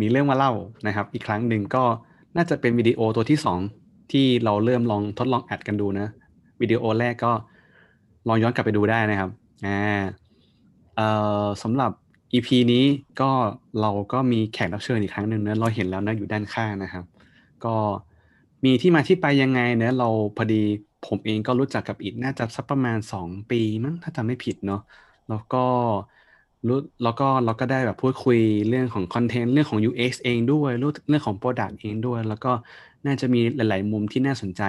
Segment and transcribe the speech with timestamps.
[0.00, 0.50] มีเรื่องมาเล่า
[0.86, 1.84] นะครับ อีกครั้งหนึ่งก็
[2.36, 3.60] น่าจะเป็นวิดีโอตัวที่สอง
[4.10, 6.06] ที่เราเริ่มลองทดลองอัดกันดูนะ
[6.60, 7.32] วิดีโอแรกก็
[8.26, 9.30] ลองย้อนกลับไปดูได้นะครับ
[9.64, 9.70] อ่า
[10.94, 11.02] เอ่อ
[11.62, 11.90] สำหรับ
[12.32, 12.84] EP นี้
[13.20, 13.24] ก็
[13.80, 17.04] เราก็มีแขกรับเชิญอีกครั้งหนึ่งเนะเราเห็นแล้วนะอยู่ด้านข้างนะครับ
[17.62, 17.68] ก็
[18.64, 20.54] มีที่มาที่ไปยังไงเนะเราพอดี
[21.02, 24.78] ผมเองก็รู้จักกับอิดน่าจะสักประมาณ 2 ปีมั้งถ้าจำไม่ผิดเนาะ
[25.26, 25.58] แล้วก็
[26.68, 32.52] รู้แล้วก็เราก็ได้แบบพูดคุยเรื่องของคอนเทนต์เรื่องของ UX เองด้วยเรื่องเรื่องของ Product เองด้วย แล้วก็
[33.06, 34.62] น่าจะมีหลาย ๆ มุมที่น่าสนใจ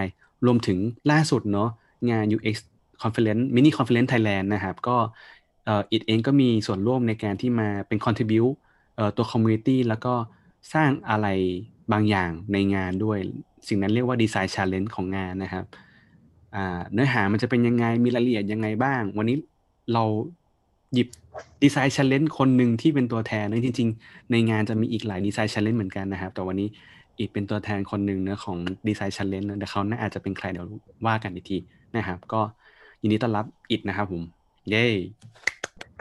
[0.46, 0.78] รวมถึง
[1.12, 1.70] ล่าสุดเนาะ
[2.10, 2.56] งาน UX
[3.02, 4.98] Conference Mini Conference Thailand นะครับ ก็
[5.66, 8.54] เอ่ออิดเองก็มีส่วนร่วมในการที่มาเป็น contribute
[8.96, 10.14] เอ่อตัว community แล้วก็
[10.74, 11.28] สร้างอะไร
[11.92, 13.18] บางอย่างในงานด้วย
[13.68, 15.66] สิ่งนั้นเรียกว่า Design Challenge ของงานนะครับ
[16.56, 19.36] อ่าเนื้อหามันจะเป็นยังไงมีรายละเอียดยังไงบ้าง วันนี้
[19.94, 20.04] เรา
[20.94, 21.08] หยิบ
[21.64, 26.70] ดีไซน์ชันเลนคนหนึ่งที่เป็นตัวแทนนะจริง ๆ ในงานจะมีอีกหลายดีไซน์ชันเลนเหมือนกันนะครับ แต่วันนี้
[27.18, 30.66] อีกเป็นตัวแทนคนหนึ่งเนะของดีไซน์ชันเลนเดี๋ยวเขาน่าอาจจะเป็นใครเดี๋ยว
[31.08, 31.58] ว่ากันอีกที
[31.96, 32.42] นะครับ ก็
[33.02, 34.24] ยินดีต้อนรับอิดนะครับผม
[34.70, 34.86] เย้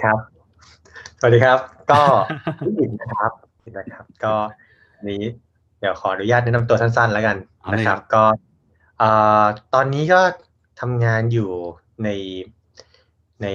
[0.02, 0.18] ครับ
[1.20, 1.58] สวัสดีครับ
[1.90, 2.00] ก็
[2.66, 3.32] พี่อินนะครับ
[3.64, 4.34] อินนะครับ ก็
[4.96, 5.22] อันนี้
[5.80, 8.24] เดี๋ยวขออนุญาตแนะนำตัวสั้นๆ แล้วกันเอาเลยนะคครัรับบก็
[8.98, 9.08] เอ่
[9.42, 10.20] อตอนนี้ก็
[10.80, 11.50] ทำงานอยู่
[12.04, 12.08] ใน
[13.42, 13.46] ใน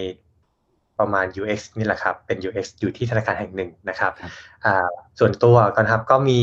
[0.99, 4.31] ประมาณ UX นี่แหละครับ เป็น UX อยู่ที่ธนาคารแห่งหนึ่งนะครับครับ
[4.65, 4.87] อ่า
[5.19, 6.41] ส่วนตัวก่อนครับก็มี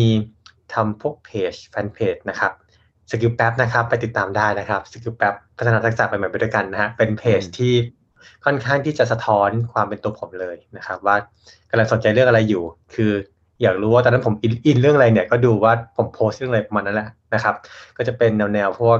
[0.74, 2.52] ทำพวกเพจแฟนเพจนะครับ
[3.10, 7.74] สกิลแป๊บนะครับไปติดตามได้นะครับสกิลแป๊บพัฒนาทักษะไปใหม่ไปด้วยกันนะฮะเป็นเพจอืมที่
[8.44, 11.16] ค่อนข้างที่จะสะท้อนความเป็นตัวผมเลยนะครับ ว่า
[11.70, 13.12] กำลังสนใจเรื่องอะไรอยู่ คือ
[13.62, 17.54] อยากรู้ว่าตอนนั้นผมอินอินเรื่องอะไรเนี่ยก็ดูว่าผมโพสต์เรื่องอะไรประมาณนั้นแหละนะครับ
[17.96, 18.98] ก็จะเป็นแนวแนวๆพวก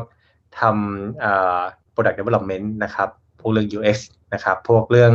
[0.61, 1.61] ทำเอ่อ
[1.95, 3.09] product development นะครับ
[3.41, 3.97] พวกเรื่อง UX
[4.35, 5.13] นะครับ พวกเรื่อง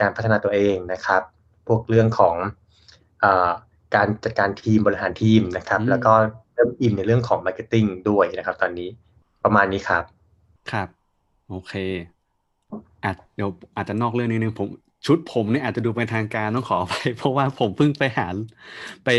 [0.00, 1.22] การพัฒนาตัวเองนะครับ
[1.68, 2.36] พวกเรื่องของ
[3.20, 3.50] เอ่อ
[3.94, 6.12] การจัดการทีมบริหารทีมนะครับอืมแล้วก็
[6.54, 8.88] เริ่มอินในเรื่องของ marketing ด้วยนะครับ ตอนนี้
[9.44, 10.04] ประมาณนี้ครับ
[10.72, 10.88] ครับ
[11.48, 11.72] โอเค
[13.04, 14.68] อาจเดี๋ยวอาจจะนอกเรื่องนิดนึงผม
[15.06, 18.26] ชุดผมเนี่ยอาจจะดูเป็นทางการต้องขออภัยเพราะว่าผมเพิ่งไปหา
[19.04, 19.10] ไป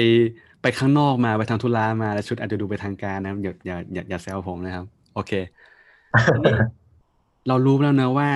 [0.62, 5.32] ไปข้างนอกมาไปทำธุระมาแล้วชุดอาจจะดูเป็นทางการนะครับอย่าอย่าอย่าอย่าแซวผมนะครับ โอเค
[6.26, 6.56] ทีนี้
[7.48, 8.30] เรารู้แล้วเนอะว่า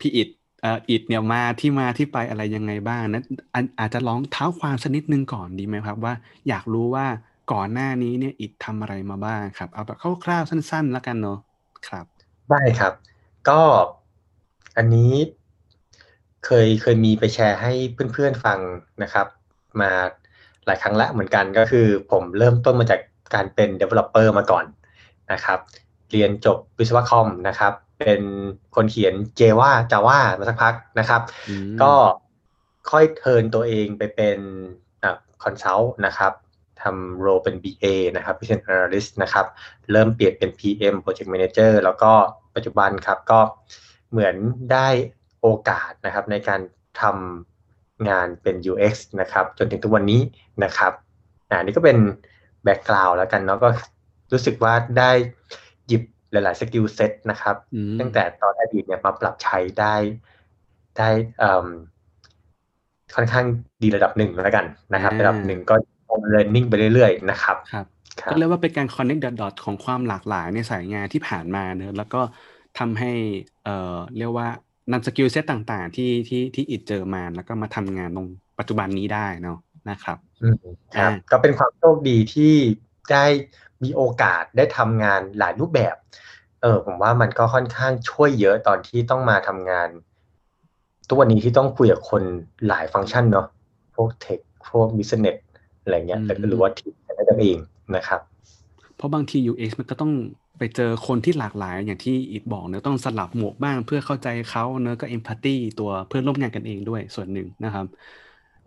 [0.00, 0.28] พี่อิด
[0.62, 3.22] เอ่ออิดเนี่ยมาที่มาที่ไปอะไรยังไงบ้างนะ
[3.54, 6.14] อันอาจจะลองเท้าความสักนิดนึงก่อนดีไหมครับ ว่า
[6.48, 7.06] อยากรู้ว่า
[7.52, 11.38] ก่อนหน้านี้เนี่ยอิดทำอะไรมาบ้างครับ เอาแบบคร่าวๆสั้น ๆ แล้วกันเนาะ
[11.88, 12.04] ครับ
[12.50, 12.92] ได้ครับ
[13.48, 13.60] ก็
[14.76, 15.12] อันนี้
[16.46, 17.72] เคยเคยมีไปแชร์ให้
[18.12, 18.58] เพื่อนๆฟัง
[19.02, 19.26] นะครับ
[19.80, 19.90] มา
[20.66, 23.00] หลายครั้งละเหมือนกันก็คือผมเริ่มต้นมาจาก
[23.34, 24.64] การเป็น developer มาก่อน
[25.32, 25.58] นะครับ
[26.10, 28.20] เรียนจบวิศวะคอมนะครับ เป็น
[28.74, 31.92] คนเขียน Java Java มาสักพักนะครับอืมก็
[32.90, 34.38] ค่อยเทิร์นตัวเองไปเป็น
[35.42, 36.32] consult นะครับ
[36.82, 39.46] ทำ role เป็น BA นะครับ Business Analyst นะครับ
[39.92, 42.12] เริ่มเปลี่ยนเป็น PM Project Manager แล้วก็
[42.54, 43.40] ปัจจุบันครับก็
[44.10, 44.34] เหมือน
[44.72, 44.88] ได้
[45.40, 46.60] โอกาสนะครับในการ
[47.02, 50.20] ทำงานเป็น UX นะครับ จนถึงทุกวันนี้
[50.64, 50.92] นะครับ
[51.50, 51.98] อ่านี่ก็เป็น
[52.64, 53.68] background แล้วกันเนาะก็
[54.32, 55.10] รู้สึกว่าได้
[55.86, 56.02] หยิบ
[56.32, 59.94] หลาย ๆ skill set นะครับอืมตั้งแต่ตอนอดีตเนี่ยมาปรับใช้ได้
[60.98, 61.08] ได้
[61.38, 61.66] เอิ่ม
[63.14, 63.46] ค่อนข้าง
[63.82, 65.74] ดีระดับหนึ่งแล้วกันนะครับอ่าระดับหนึ่งก็
[66.32, 67.86] learning ไปเรื่อย ๆ นะครับครับ
[68.20, 72.20] ครับก็เรียกว่าเป็นการ connect the dot ของความหลากหลายในสายงานที่ผ่านมาเนอะแล้วก็
[72.78, 73.12] ทำให้
[73.64, 74.48] เอ่อเรียกว่า
[74.92, 79.58] นำสกิลเซตต่างๆ ที่ที่ที่อิดเจอมาแล้วก็มาทำงานตรงปัจจุบันนี้ได้เนาะ
[79.90, 80.56] นะครับอืม
[80.96, 82.54] ครับอ่าก็เป็นความโชคดีที่
[83.12, 83.24] ได้
[83.82, 85.94] มีโอกาสได้ทำงานหลายรูปแบบ
[86.62, 89.88] เออผมว่ามันก็ค่อนข้างช่วยเยอะตอนที่ต้องมาทำงาน
[91.08, 92.22] ทุกวันนี้ที่ต้องคุยกับคน
[92.68, 93.46] หลายฟังก์ชันเนาะ
[93.96, 94.38] พวก tech
[94.70, 95.36] พวก business
[95.82, 96.94] อะไรเงี้ยอืมแต่ก็รู้ว่าทีม
[97.28, 97.58] กันเอง
[97.96, 98.20] นะครับ
[98.96, 100.12] เพราะบางที UX มันก็ต้อง
[100.58, 107.94] ไปเจอคนที่หลากหลายอย่างที่อิดบอกเนอะต้องสลับหมวกบ้างเพื่อเข้าใจเขาเนอะก็ empathy ตัวเพื่อนร่วมงานกันเองด้วยส่วนหนึ่งนะครับเ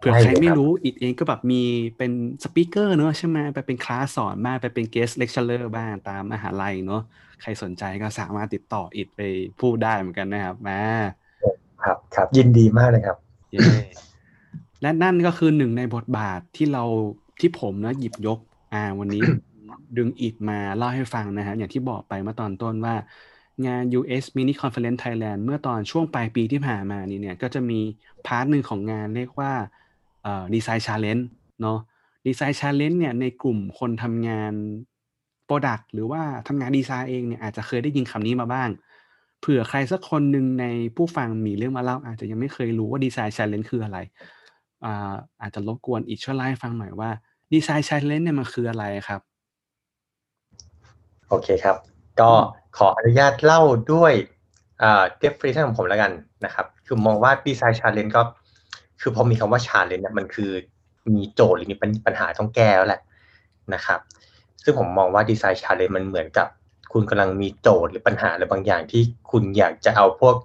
[0.04, 1.62] ผื่อใช่ใครเลยไม่ครับรู้อิดเองก็แบบมี
[1.98, 2.12] เป็น
[2.44, 7.02] speaker เนอะใช่ไหมไปเป็นคลาสสอนบ้างไปเป็น guest lecturer บ้างตามมหาลัยเนอะ
[7.42, 9.22] ใครสนใจก็สามารถติดต่ออิดไป
[9.60, 10.82] พูดได้เหมือนกันนะครับมา
[11.84, 13.18] ครับครับยินดีมากเลยครับ
[13.52, 13.60] เย้
[14.82, 16.84] และนั่นก็คือหนึ่งในบทบาทที่เรา
[17.40, 18.40] ที่ผมนะหยิบยก
[18.74, 19.24] อ่าวันนี้
[19.98, 22.96] ดึงอิดมาเล่าให้ฟังนะฮะอย่างที่บอกไปเมื่อตอนต้นว่า
[23.68, 27.80] งาน UX Mini Conference Thailand เมื่อตอนช่วงปลายปีที่ผ่านมานี่เนี่ยก็จะมี
[28.26, 29.70] part หนึ่งของงานเรียกว่าเอ่อ
[30.54, 31.28] design challenge
[31.62, 31.80] เนาะ
[32.28, 34.54] design challenge เนี่ยในกลุ่มคนทำงาน
[35.48, 38.70] Product หรือว่าทำงานดีไซน์เองเนี่ยอาจจะเคยได้ยินคำนี้มาบ้าง
[39.40, 40.66] เผื่อใครสักคนหนึ่งใน
[40.96, 43.98] ผู้ฟังมีเรื่องมาเล่า อาจจะยังไม่เคยรู้ว่า design challenge คืออะไร
[44.86, 47.10] อ่าอาจจะรบกวนอิดช่วยเล่าให้ฟังหน่อยว่า
[47.54, 49.22] design challenge เนี่ยมันคืออะไรครับ
[51.30, 51.78] โอเคครับ
[52.20, 52.32] ก็
[52.78, 53.62] ขออนุญาตเล่า
[53.94, 54.14] ด้วย
[54.82, 56.12] อ่า definition ของผมแล้วกัน
[56.46, 58.22] นะครับ คือมองว่า design challenge ก็
[59.04, 60.52] คือพอมีคำว่า challenge เนี่ยมันคือ
[61.16, 63.02] มีโจทย์หรือมีปัญหาต้องแก้แล้วแหละ
[63.74, 64.00] นะครับ
[64.64, 66.48] ซึ่งผมมองว่า design challenge มันเหมือนกับ
[66.94, 70.36] คุณกำลังมีโจทย์หรือปัญหาอะไรบางอย่างที่คุณอยากจะเอาพวก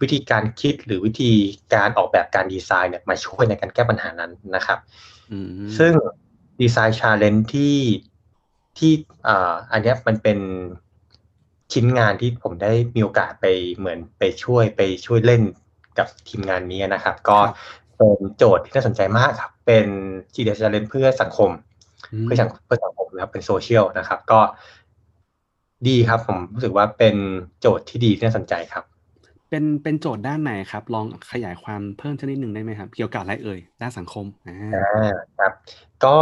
[0.00, 1.32] วิธีการคิดหรือวิธี
[1.74, 4.78] การออกแบบการดีไซน์เนี่ยมาช่วยในการแก้ปัญหานั้นนะครับ
[5.32, 5.92] อืมซึ่ง
[6.60, 7.76] design challenge ที่
[8.78, 8.92] ที่
[9.28, 10.38] อ่าอันเนี้ยมันเป็น
[11.72, 13.46] ชิ้นงานที่ผมได้มีโอกาสไป
[13.76, 15.42] เหมือนไปช่วยไปช่วยเล่น
[15.98, 17.38] กับทีมงานนี้นะครับ ก็
[17.96, 19.86] เป็นโจทย์ที่น่าสนใจมากครับ เป็น
[20.34, 21.50] design challenge เพื่อสังคม
[22.12, 24.40] อืมเพื่อสังเพื่อสังคมนะครับ เป็นโซเชียลนะครับ ก็
[25.88, 27.16] ดีครับ ผมรู้สึกว่าเป็น
[27.60, 28.84] โจทย์ที่ดีที่น่าสนใจครับ
[29.50, 35.52] เป็นเป็นโจทย์ด้านไหนครับ ลองขยายความเพิ่มสักนิดหนึ่งได้ไหมครับ เกี่ยวกับอะไรเอ่ยด้านสังคมอ่าอ่าครับ
[36.04, 36.16] ก็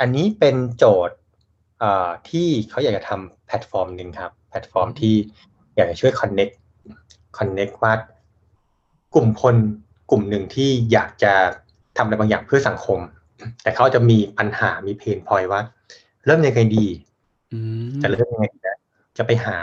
[0.00, 1.16] อันนี้เป็นโจทย์
[1.80, 5.14] เอ่อที่เขาอยากจะทำแพลตฟอร์มหนึ่งครับ แพลตฟอร์มที่
[5.76, 6.54] อยากจะช่วย connect
[7.38, 7.92] connect ว่า
[9.14, 9.56] กลุ่มคน
[10.10, 11.32] กลุ่มหนึ่งที่อยากจะ
[11.96, 12.98] ทำอะไรบางอย่างเพื่อสังคม
[13.62, 15.60] แต่เขาจะมีปัญหามีเพนพอยว่า
[16.26, 16.86] เริ่มยังไงดี
[17.52, 17.58] อื
[17.90, 18.78] มจะเริ่มยังไงดีนะ
[19.18, 19.58] จะไปหา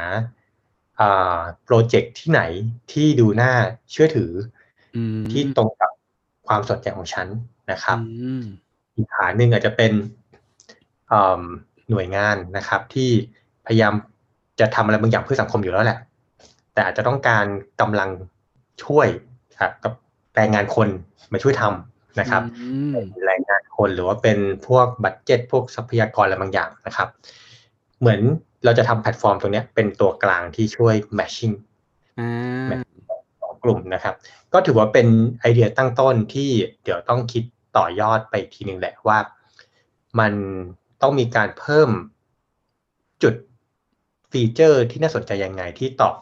[1.00, 2.42] อ่าโปรเจกต์ที่ไหน
[2.92, 3.52] ที่ดูน่า
[3.92, 4.32] เชื่อถือ
[4.96, 5.92] อืมที่ตรงกับ
[6.48, 7.28] ความสนใจของฉัน
[7.72, 8.44] นะครับอืม
[8.96, 9.92] อีกฐานหนึ่งอาจจะเป็น
[11.12, 11.44] อืม
[11.90, 13.10] หน่วยงานนะครับ ที่
[13.66, 13.94] พยายาม
[14.60, 16.00] จะทำอะไรบางอย่างเพื่อสังคมอยู่แล้วแหละ
[16.74, 17.46] แต่อาจจะต้องการ
[17.82, 18.10] กำลัง
[18.84, 19.08] ช่วย
[19.62, 19.94] ครับกับ
[20.38, 20.90] แรงงานคน
[21.34, 24.38] มาช่วยทำนะครับอืมแรงงานคนหรือว่าเป็น
[24.68, 27.10] พวกบัตเจ็ตพวกทรัพยากรอะไรบางอย่างนะครับ
[28.00, 28.20] เหมือน
[28.66, 31.56] เราจะทำแพลตฟอร์มตรงเนี้ยเป็นตัวกลางที่ช่วย matching
[32.20, 32.82] อ่า
[33.42, 34.16] ของกลุ่มนะครับ
[34.54, 35.08] ก็ถือว่าเป็น
[35.42, 36.50] ไอเดียตั้งต้นที่
[36.84, 37.44] เดี๋ยวต้องคิด
[37.78, 39.20] ต่อยอดไปอีกทีหนึ่งแหละว่า
[40.20, 40.34] มัน
[41.02, 41.90] ต้องมีการเพิ่ม
[43.24, 43.36] จุด
[44.32, 46.16] ฟีเจอร์ที่น่าสนใจยังไงที่ตอบ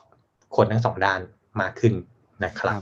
[0.56, 1.20] คนทั้งสองด้าน
[1.62, 1.94] มากขึ้น
[2.46, 2.82] นะครับ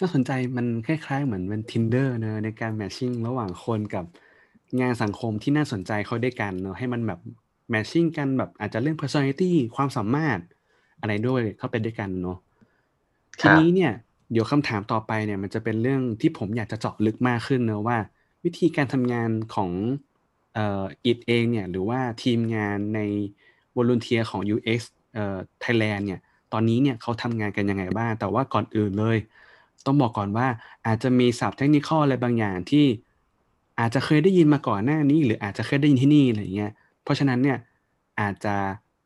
[0.00, 4.04] น่าสนใจมันคล้ายๆ เหมือนเป็น tinder เนอะในการ matching ระหว่างคนกับ
[4.80, 7.20] งานสังคมที่น่าสนใจเขาด้วยกันเนอะให้มันแบบ
[7.72, 10.38] matching กันแบบอาจจะเรื่อง personality ความสามารถ
[11.00, 12.38] อะไรด้วยเข้าไปด้วยกันเนอะ
[13.40, 13.92] ทีนี้เนี่ย
[14.32, 17.98] เดี๋ยวคำถามต่อไปเนี่ย มันจะเป็นเรื่องที่ผมอยากจะเจาะลึกมากขึ้นเนอะว่า
[18.44, 19.70] วิธีการทำงานของ
[20.54, 23.00] เอ่ออิดเองเนี่ยหรือว่าทีมงานใน
[23.76, 24.80] วอล u n เทียของ UX
[25.14, 26.20] เอ่อ Thailand เนี่ย
[26.52, 29.16] ตอนนี้เนี่ยเขาทำงานกันยังไงบ้างแต่ว่าก่อนอื่นเลย
[29.86, 30.46] ต้องบอกก่อนว่า
[30.86, 32.86] อาจจะมีศัพท์เทคนิคอะไรบางอย่างที่
[33.80, 36.72] อาจจะเคยได้ยินมาก่อนหน้านี้ หรืออาจจะเคยได้ยินที่นี่อะไรเงี้ย
[37.04, 37.58] เพราะฉะนั้นเนี่ย
[38.20, 38.54] อาจจะ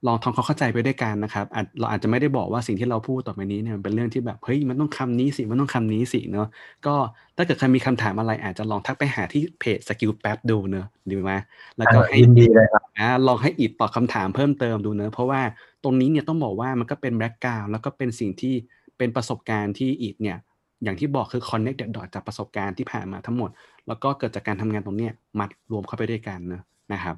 [0.07, 1.47] ลองทำความเข้าใจไปด้วยกันนะครับ
[1.79, 6.49] เราอาจจะไม่ได้บอกว่าสิ่งที่เราพูดต่อไปนี้เนี่ยมันเป็นเรื่องที่แบบเฮ้ยมันต้องคำนี้สิมันต้องคำนี้สิเนาะ
[6.87, 6.95] ก็
[7.37, 11.35] ถ้าเกิดใครมีคำถามอะไร อาจจะลองทักไปหาที่เพจสกิลแป๊บดูเนอะดีไหม
[11.77, 15.41] แล้วก็ให้ยินดีเลยครับอ่าลองให้อิดตอบคำถามเพิ่มเติมดูเนอะเพราะว่า
[15.85, 18.55] ตรงนี้เนี่ยต้องบอกว่ามันก็เป็น background แล้วก็เป็นสิ่งที่
[18.99, 20.39] เป็นประสบการณ์ที่อิดเนี่ย
[20.83, 23.51] อย่างที่บอกคือ connect the dot จากประสบการณ์ที่ผ่านมาทั้งหมด
[23.89, 27.17] แล้วก็เกิดจากการทำงานตรงเนี้ยมัดรวมเข้าไปด้วยกันเนอะนะครับ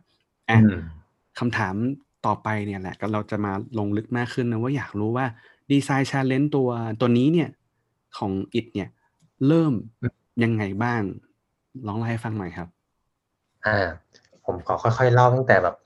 [0.51, 0.81] อะอืม
[1.39, 1.75] คำถาม
[2.27, 5.27] ต่อไปเนี่ยแหละก็เราจะมาลงลึกมากขึ้นนะว่าอยากรู้ว่า
[5.71, 6.69] design challenge ตัว
[7.01, 7.49] ตัวนี้เนี่ย
[8.19, 8.89] ของอิดเนี่ย
[9.47, 9.73] เริ่ม
[10.43, 11.03] ยังไงบ้าง
[11.87, 12.69] ลองเล่าให้ฟังหน่อยครับ
[13.67, 13.87] อ่า
[14.45, 15.77] ผมขอค่อยๆเล่าตั้งแต่แบบ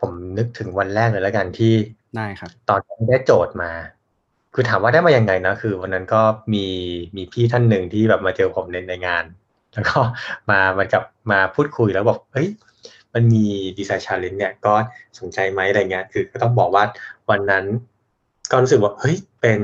[0.00, 1.74] ผมนึกถึงวันแรกเลยแล้วกันที่
[2.16, 3.70] ได้ครับ ตอนที่ได้โจทย์มา
[4.54, 6.20] คือถามว่าได้มายังไงนะคือวันนั้นก็
[6.52, 6.66] มี
[7.16, 9.24] มีพี่ท่านหนึ่งที่แบบมาเจอผมในในงาน
[9.74, 9.98] แล้วก็
[10.50, 12.48] มามันกับมาพูดคุยแล้วบอกเฮ้ย
[13.14, 13.44] มันมี
[13.78, 14.74] design challenge เนี่ยก็
[15.18, 16.84] สนใจไหมอะไรเงี้ยคือก็ต้องบอกว่า
[17.30, 17.64] วันนั้น
[18.50, 19.60] ก็รู้สึกว่าเฮ้ยเป็น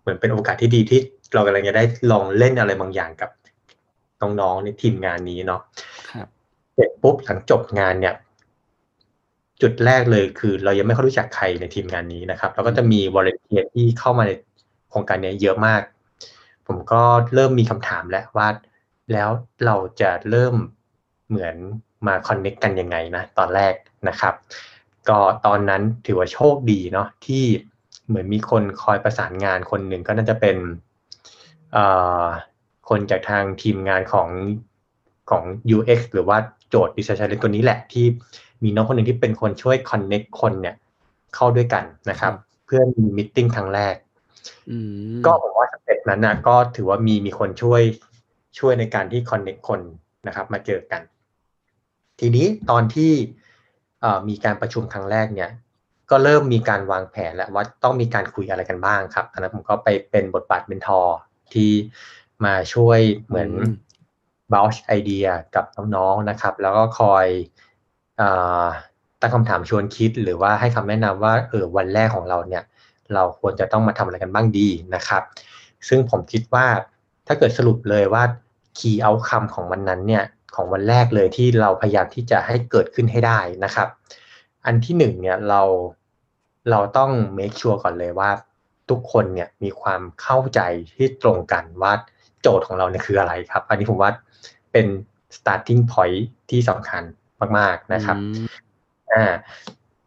[0.00, 1.00] เหมือนเป็นโอกาสที่ดีที่
[1.34, 3.30] เรากำลังจะได้ลองเล่นอะไรบางอย่างกับ
[4.22, 5.60] น้องๆในทีมงานนี้เนาะ
[6.10, 6.26] ครับ
[6.74, 8.14] เสร็จปุ๊บหลังจบงานเนี่ย
[9.62, 14.30] จุดแรกเลยคือเรายังไม่ค่อยรู้จักใครในทีมงานนี้นะครับ แล้วก็จะมี volunteer ที่เข้ามาใน
[14.90, 15.82] โครงการเนี้ยเยอะมาก
[16.66, 17.02] ผมก็
[17.34, 18.48] เริ่มมีคำถามแล้วว่า
[19.12, 19.30] แล้ว
[19.66, 20.54] เราจะเริ่ม
[21.28, 21.56] เหมือน
[22.06, 23.74] มาคอนเน็กกันยังไงนะตอนแรก
[24.08, 24.34] นะครับ
[25.08, 27.44] ก็ตอนนั้นถือว่าโชคดีเนาะที่
[28.08, 30.56] เหมือนมีคนคอยประสานงานคนหนึ่งก็น่าจะเป็น
[31.72, 31.84] เอ่
[32.22, 32.24] อ
[32.88, 34.28] คนจากทางทีมงานของ
[35.30, 35.42] ของ
[35.76, 36.38] UX หรือว่า
[36.68, 38.06] โจทย์ Design Challenge ตัวนี้แหละที่
[38.64, 40.76] มีน้องคนหนึ่งที่เป็นคนช่วย connect คนเนี่ย
[41.34, 42.32] เข้าด้วยกันนะครับ
[42.66, 43.94] เพื่อมี meeting ครั้งแรก
[44.70, 44.76] อื
[45.16, 47.82] มก็ผมว่า step นั้นนะก็ถือว่ามีมีคนช่วย
[48.58, 49.80] ช่วยในการที่ connect คน
[50.26, 51.02] นะครับ มาเจอกัน
[52.20, 53.12] ทีนี้ตอนที่
[54.00, 55.50] เอ่อมีการประชุมครั้งแรกเนี่ย
[56.10, 61.16] ก็เริ่มมีการวางแผนแล้วว่าต้องมีการคุยอะไรกันบ้างครับตอนนั้นผมก็ไปเป็นบทบาทเป็น mentor
[61.54, 61.70] ที่
[62.44, 63.74] มาช่วยเหมือนอืม
[64.52, 65.64] บ o ชไอเดียกับ
[65.96, 67.69] น้องๆนะครับ แล้วก็คอยเออ
[69.20, 72.62] ตั้งคำถามชวนคิดหรือว่าให้คำแนะนำว่าเออวันแรกของเราเนี่ย
[73.14, 75.22] เราควรจะต้องมาทำอะไรกันบ้างดีนะครับ
[75.88, 76.66] ซึ่งผมคิดว่า
[77.26, 78.22] ถ้าเกิดสรุปเลยว่า
[78.78, 80.24] key outcome ของวันนั้นเนี่ย
[80.54, 83.88] ของวันแรกเลยที่เราพยายามที่จะให้เกิดขึ้นให้ได้นะครับ
[84.64, 85.62] อันที่หนึ่งเนี่ยเรา
[86.70, 88.30] เราต้อง make sure ก่อนเลยว่า
[88.90, 90.60] ทุกคนเนี่ยมีความเข้าใจ
[90.96, 91.92] ที่ตรงกันว่า
[92.40, 94.10] โจทย์ของเราเนี่ยคืออะไรครับ อันนี้ผมว่า
[94.72, 94.86] เป็น
[95.36, 97.02] starting point ที่สำคัญ
[97.58, 98.46] มาก ๆนะครับอืม
[99.12, 99.24] อ่า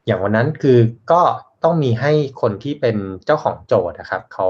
[0.05, 0.79] อย่างวันนั้นคือ
[1.11, 1.21] ก็
[1.63, 2.11] ต้องมีให้
[2.41, 4.47] คนที่เป็นเจ้าของโจทย์นะครับเขา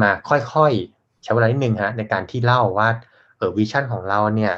[0.00, 2.88] มาค่อยๆใช้เวลานิดนึงฮะในการที่เล่าว่า
[3.36, 4.54] เออ vision ของเราเนี่ย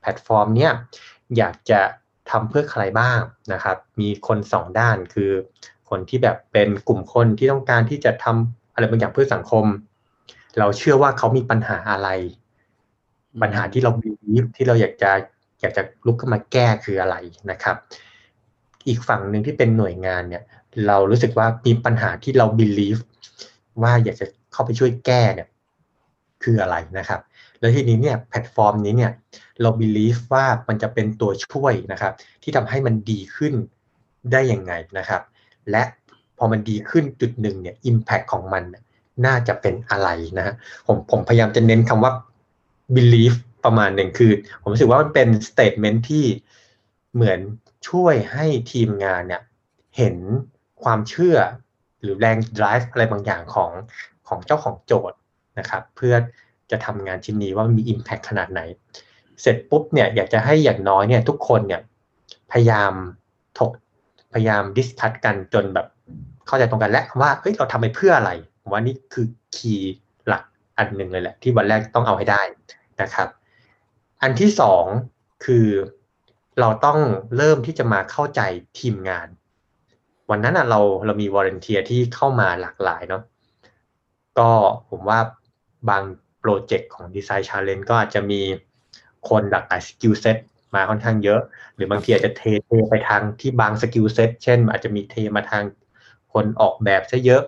[0.00, 0.72] แพลตฟอร์มเนี่ย
[1.36, 1.80] อยากจะ
[2.30, 3.20] ทำเพื่อใครบ้าง
[3.52, 5.30] นะครับ มีคนสองด้านคือ
[5.90, 9.64] คนที่แบบเป็นกลุ่มคนที่ต้องการที่จะทำอะไรบางอย่างเพื่อสังคม
[10.58, 12.08] เราเชื่อว่าเขามีปัญหาอะไร
[13.42, 14.10] ปัญหาที่เราบี
[14.42, 15.10] ฟที่เราอยากจะ
[15.60, 17.16] อยากจะลุกขึ้นมาแก้คืออะไร
[17.50, 17.76] นะครับ
[18.88, 20.42] อีกฝั่งหนึ่งที่เป็นหน่วยงานเนี่ย
[20.86, 23.00] เรารู้สึกว่ามีปัญหาที่เรา believe
[23.82, 25.48] ว่าอยากจะเข้าไปช่วยแก้เนี่ย
[26.44, 27.20] คืออะไรนะครับ
[27.60, 29.12] แล้วทีนี้เนี่ยแพลตฟอร์มนี้เนี่ย
[29.60, 32.12] เรา believe ว่ามันจะเป็นตัวช่วยนะครับ
[32.42, 33.54] ที่ทำให้มันดีขึ้น
[34.32, 35.22] ได้ยังไงนะครับ
[35.70, 35.82] และ
[36.38, 38.64] พอมันดีขึ้นจุดหนึ่งเนี่ย impact ของมัน
[39.26, 40.54] น่าจะเป็นอะไรนะฮะ
[40.86, 42.12] ผมผมพยายามจะเน้นคำว่า
[42.96, 46.24] believe ประมาณหนึ่งคือ ผมรู้สึกว่ามันเป็น statement ที่
[47.14, 47.40] เหมือน
[47.88, 49.42] ช่วยให้ทีมงานเนี่ย
[49.96, 50.16] เห็น
[50.82, 51.36] ความเชื่อ
[52.02, 53.70] หรือแรง drive อะไรบางอย่างของ
[54.28, 55.18] ของเจ้าของโจทย์
[55.58, 56.14] นะครับ เพื่อ
[56.70, 58.60] จะทำงานชิ้นนี้ว่ามันมี impact ขนาดไหน
[59.40, 61.80] เสร็จปุ๊บเนี่ยอยากจะให้อย่างน้อยเนี่ยทุกคนเนี่ย
[62.52, 62.92] พยายาม
[63.58, 63.70] ถก
[64.32, 65.86] พยายาม discuss กันจนแบบ
[66.46, 68.30] เข้าใจตรงกันแล้วว่าเฮ้ยเราทำไปเพื่ออะไร
[68.70, 69.94] ว่านี่คือ key
[70.28, 70.42] หลัก
[70.78, 72.42] อันหนึ่งเลยแหละ ที่วันแรกต้องเอาให้ได้
[73.02, 73.28] นะครับ
[74.22, 74.84] อันที่สอง
[75.44, 75.68] คือ
[76.60, 76.98] เราต้อง
[77.36, 78.40] เริ่มที่จะมาเข้าใจ
[78.78, 79.28] ทีมงาน
[80.30, 83.22] วันนั้นอะเราเรามี volunteer ที่เข้ามาหลากหลายเนาะ
[84.38, 84.50] ก็
[84.90, 85.20] ผมว่า
[85.88, 86.02] บาง
[86.40, 88.40] โปรเจกต์ของ Design Challenge ก็อาจจะมี
[89.28, 90.36] คนหลากหลาย skill set
[90.74, 91.40] มาค่อนข้างเยอะ
[91.74, 95.64] หรือบางทีอาจจะเทเทไปทางที่บาง skill set เช่น อาจจะมีเทมาทาง
[96.32, 97.42] คนออกแบบซะเยอะ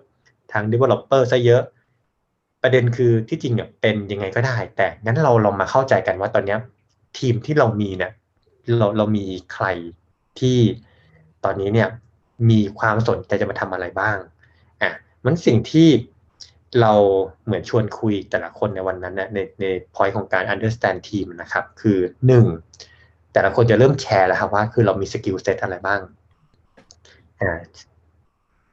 [0.52, 1.62] ทาง Developer ซะเยอะ
[2.62, 6.58] ประเด็นคือที่จริงเนี่ยเป็นยังไงก็ได้ แต่งั้นเราลองมาเข้าใจกันว่าตอนเนี้ย
[7.18, 8.12] ทีมที่เรามีเนี่ย
[8.78, 9.66] เราเรามีใคร
[10.40, 10.58] ที่
[11.44, 11.88] ตอนนี้เนี่ย
[12.50, 14.16] มีความสนใจจะมาทำอะไรบ้าง
[14.82, 14.90] อะ
[15.24, 15.88] มันสิ่งที่
[16.80, 16.92] เรา
[17.44, 22.46] เหมือนชวนคุยแต่ละคนในวันนั้นนะในใน point ของการ understand team นะครับ คือหนึ่ง
[23.32, 26.00] แต่ละคนจะเริ่มแชร์แล้วครับว่า คือเรามี skill set อะไรบ้าง
[27.40, 27.52] อ่า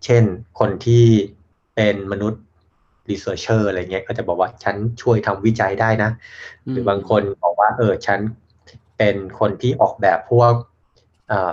[0.03, 0.23] เช่น
[0.59, 1.05] คนที่
[1.75, 2.41] เป็นมนุษย์
[3.09, 6.11] researcher อะไรเงี้ยก็จะบอกว่าฉันช่วยทำวิจัยได้นะ
[6.69, 8.19] หรือบางคนบอกว่า เออฉัน
[8.97, 10.53] เป็นคนที่ออกแบบพวก
[11.27, 11.51] เอ่อ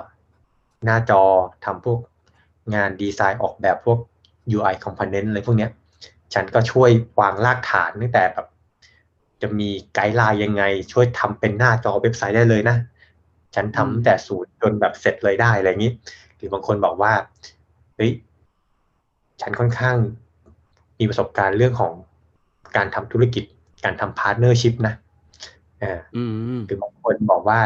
[0.85, 1.23] หน้าจอ
[1.65, 1.99] ทำพวก
[2.75, 3.99] งานดีไซน์ออกแบบพวก
[4.57, 5.71] UI component อะไรพวกเนี้ย
[6.35, 8.47] ฉันก็ช่วยวางรากฐานตั้งแต่แบบ
[9.43, 12.77] จะมี guideline ยังไง ช่วยทำเป็นหน้าจอเว็บไซต์ได้เลยนะ
[13.55, 15.93] ฉันทำตั้งแต่ศูนย์จนแบบเสร็จเลยได้อะไรอย่างนี้
[16.37, 17.13] หรือบางคนบอกว่า
[17.97, 18.13] เฮ้ย
[19.41, 19.97] ฉันค่อนข้าง
[20.99, 21.93] มีประสบการณ์เรื่องของ
[22.77, 23.45] การทำธุรกิจ
[23.85, 24.95] การทำ partnership นะ
[25.83, 26.25] อ่าอื
[26.57, 27.59] มหรือบางคนบอกว่า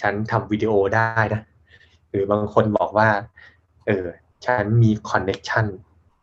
[0.00, 1.42] ฉันทำวิดีโอได้นะ
[2.10, 3.08] หรือบางคนบอกว่า
[3.86, 4.06] เออ
[4.46, 5.66] ฉันมี connection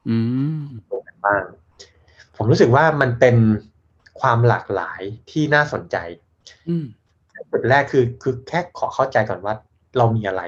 [0.10, 0.17] อื
[0.57, 1.43] มตรงนั้นบ้าง
[2.36, 3.36] ผมรู้สึกว่ามันเป็น
[4.22, 5.98] ความหลากหลายที่น่าสนใจ
[6.69, 6.86] อืม
[7.51, 9.53] จุดแรกคือคือแค่ขอเข้าใจก่อนว่า
[9.98, 10.41] เรามีอะไร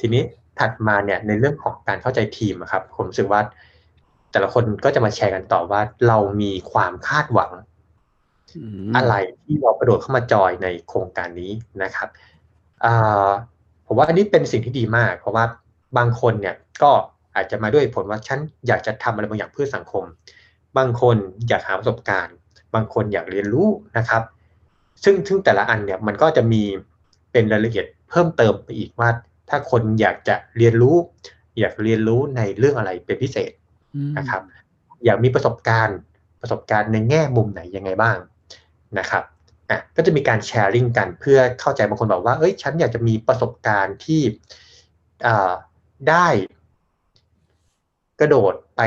[0.00, 0.22] ทีนี้
[0.58, 3.40] ถัดมาเนี่ยในเรื่องของการเข้าใจทีมอะครับ ผมรู้สึกว่า
[4.32, 7.50] แต่ละคนก็จะมาแชร์กันต่อว่าเรามีความคาดหวัง
[8.56, 12.08] อืมอะไรที่เรากระโดดเข้ามาจอยในโครงการนี้นะครับ
[12.84, 13.30] อ่า
[13.86, 15.44] ผมว่าอันนี้เป็นสิ่งที่ดีมาก เพราะว่า
[15.98, 16.90] บางคนเนี่ยก็
[17.36, 20.04] อาจจะมาด้วยผลว่าฉันอยากจะทำอะไรบางอย่างเพื่อสังคม
[20.76, 21.16] บางคน
[21.48, 22.34] อยากหาประสบการณ์
[22.74, 23.68] บางคนอยากเรียนรู้
[23.98, 24.22] นะครับ
[25.04, 26.62] ซึ่งซึ่งแต่ละอันเนี่ยมันก็จะมี
[27.32, 29.08] เป็นรายละเอียดเพิ่มเติมไปอีกว่า
[29.48, 30.96] ถ้าคนอยากจะเรียนรู้
[31.58, 33.59] อยากเรียนรู้ในเรื่องอะไรเป็นพิเศษอืม
[34.18, 34.42] นะครับ
[35.04, 35.98] อยากมีประสบการณ์
[36.40, 38.16] ประสบการณ์ในแง่มุมไหนยังไงบ้าง
[38.98, 39.24] นะครับ
[39.70, 44.20] อะก็จะมีการแชร์ลิงกันเพื่อเข้าใจบางคนบอกว่าเอ้ยฉันอยากจะมีประสบการณ์ที่
[45.26, 45.52] อ่า
[46.08, 46.26] ได้
[48.20, 48.80] กระโดดไป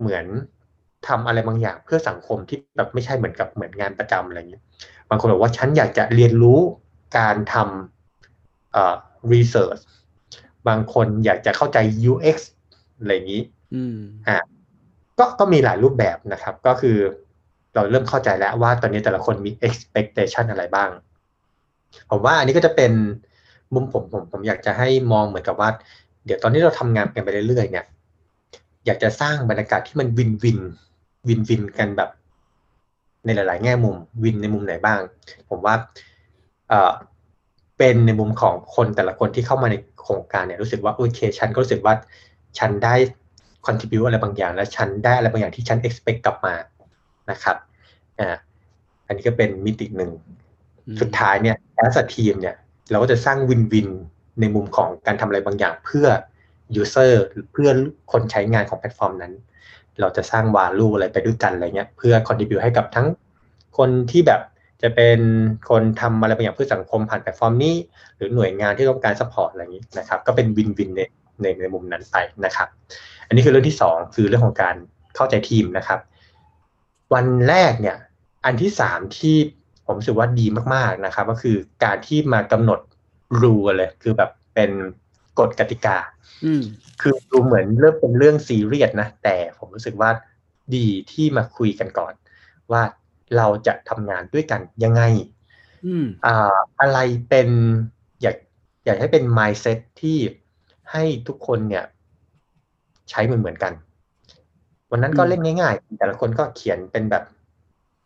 [0.00, 0.26] เหมือน
[1.06, 4.62] ทำอะไรบางอย่างเพื่อสังคมที่แบบไม่ใช่เหมือนกับเหมือนงานประจำอะไรอย่างเงี้ย
[5.10, 6.60] บางคนบอกว่าฉันอยากจะเรียนรู้
[7.18, 8.94] การทำเอ่อ
[9.32, 9.82] research
[10.68, 11.78] บางคนอยากจะเข้าใจ
[12.10, 12.36] UX
[12.98, 13.42] อะไรอย่างนี้
[13.74, 13.98] อืม
[15.18, 16.96] ก็ก็มีหลายรูปแบบนะครับ ก็คือ
[17.74, 20.90] เราเริ่มเข้าใจแล้วว่าตอนนี้แต่ละคนมี expectation อะไรบ้าง
[22.10, 22.92] ผมว่าอันนี้ก็จะเป็น
[23.74, 25.70] มุมผมผมผมอยากจะให้มองเหมือนกับว่า
[26.24, 27.86] เดี๋ยวตอนนี้เราทำงานกันไปเรื่อยๆเนี่ย
[28.86, 30.58] อยากจะสร้างบรรยากาศที่มันวินวิน
[31.28, 32.10] วินวินกันแบบ
[33.24, 35.00] ในหลาย ๆ แง่มุมวินในมุมไหนบ้าง
[35.48, 35.74] ผมว่า
[36.68, 36.92] เออ
[37.78, 41.94] เป็นในมุมของคนแต่ละคนที่เข้ามาในโครงการเนี่ยรู้สึกว่าโอเคฉันก็รู้สึกว่า
[42.58, 42.94] ฉันได้
[43.66, 46.54] contribu อะไรบางอย่าง และฉันได้อะไรบางอย่างที่ฉัน expect กลับมา
[47.30, 47.56] นะครับ
[48.18, 48.36] อ่า
[49.06, 50.10] อันนี้ก็เป็นมิติหนึ่ง
[50.86, 52.56] อืมสุดท้ายเนี่ย as a team เนี่ย
[52.90, 53.88] เราก็จะสร้างวินวิน
[54.40, 56.06] ในมุมของการทำอะไรบางอย่างเพื่อ
[56.80, 57.70] user หรือเพื่อ
[58.12, 59.32] คนใช้งานของแพลตฟอร์มนั้น
[60.00, 63.06] เราจะสร้าง value อะไรไปด้วยกันอะไรเงี้ยเพื่อ contribute ให้กับทั้ง
[63.78, 64.40] คนที่แบบ
[64.82, 65.18] จะเป็น
[65.70, 67.74] คนทำอะไรบางอย่างเพื่อสังคมผ่านแพลตฟอร์มนี้
[68.16, 71.00] หรือหน่วยงานที่ต้องการ support อะไรอย่างนี้นะครับ ก็เป็นวินวินใน
[71.42, 72.68] ในในมุมนั้นไปนะครับ
[73.26, 74.76] อันนี้คือเรื่องที่สองคือเรื่องของการ
[75.16, 76.00] เข้าใจทีมนะครับ
[77.14, 77.96] วันแรกเนี่ย
[78.44, 79.36] อันที่สามที่
[79.86, 82.80] ผมรู้สึกว่าดีมากๆนะครับ ก็คือการที่มากำหนด
[83.42, 84.70] รูเลยคือแบบเป็น
[85.38, 85.96] กฎกติกา
[86.44, 86.62] อืม
[87.00, 90.10] คือดูเหมือนเริ่มเป็นเรื่องซีเรียสนะ แต่ผมรู้สึกว่า
[90.76, 92.14] ดีที่มาคุยกันก่อน
[92.72, 92.82] ว่า
[93.36, 95.02] เราจะทำงานด้วยกันยังไง
[95.86, 97.48] อืมอ่าอะไรเป็น
[98.22, 98.36] อยาก
[98.84, 100.18] อยากให้เป็น mindset ที่
[100.92, 101.84] ให้ทุกคนเนี่ย
[103.10, 103.72] ใช้เหมือนเหมือนกัน
[104.90, 107.24] วันนั้นก็อืมเล่นง่าย ๆ แต่ละคนก็เขียนเป็นแบบ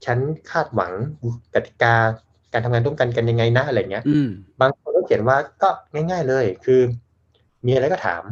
[0.05, 0.19] ฉัน
[0.51, 0.93] คาดหวัง
[1.55, 1.95] กติกา
[2.53, 4.29] การทำงานร่วมกันกันยังไงนะอะไรเงี้ยอืม
[4.61, 5.69] บางคนก็เขียนว่าก็
[6.11, 6.81] ง่าย ๆ เลย คือ
[7.67, 8.23] มีอะไรก็ถาม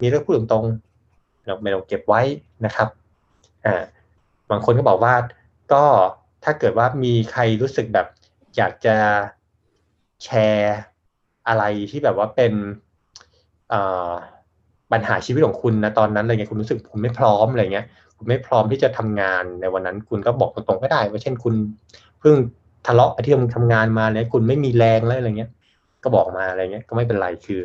[0.00, 2.20] มีเรื่องพูดตรงๆเราไม่ต้องเก็บไว้
[2.64, 2.88] นะครับ
[3.66, 3.82] อ่า
[4.50, 5.14] บางคนก็บอกว่า
[5.72, 5.84] ก็
[6.44, 8.06] ถ้าเกิดว่ามีใครรู้สึกแบบ
[8.56, 8.96] อยากจะ
[10.24, 10.78] แชร์
[11.48, 12.87] อะไรที่แบบว่าเป็นเอ่อ
[14.92, 21.54] ปัญหาชีวิตของคุณนะตอนนั้นอะไรเงี้ยคุณรู้สึกคุณไม่พร้อมอะไรเงี้ย คุณไม่พร้อมที่จะทำงานในวันนั้น คุณก็บอกตรงๆก็ได้ ว่าเช่นคุณ
[22.20, 22.34] เพิ่ง
[22.86, 25.50] ทะเลาะไปที่ทำงานมาเนี่ยคุณไม่มีแรงแล้วอะไรเงี้ย
[26.04, 27.60] ก็บอกมาอะไรเงี้ยก็ไม่เป็นไรคือ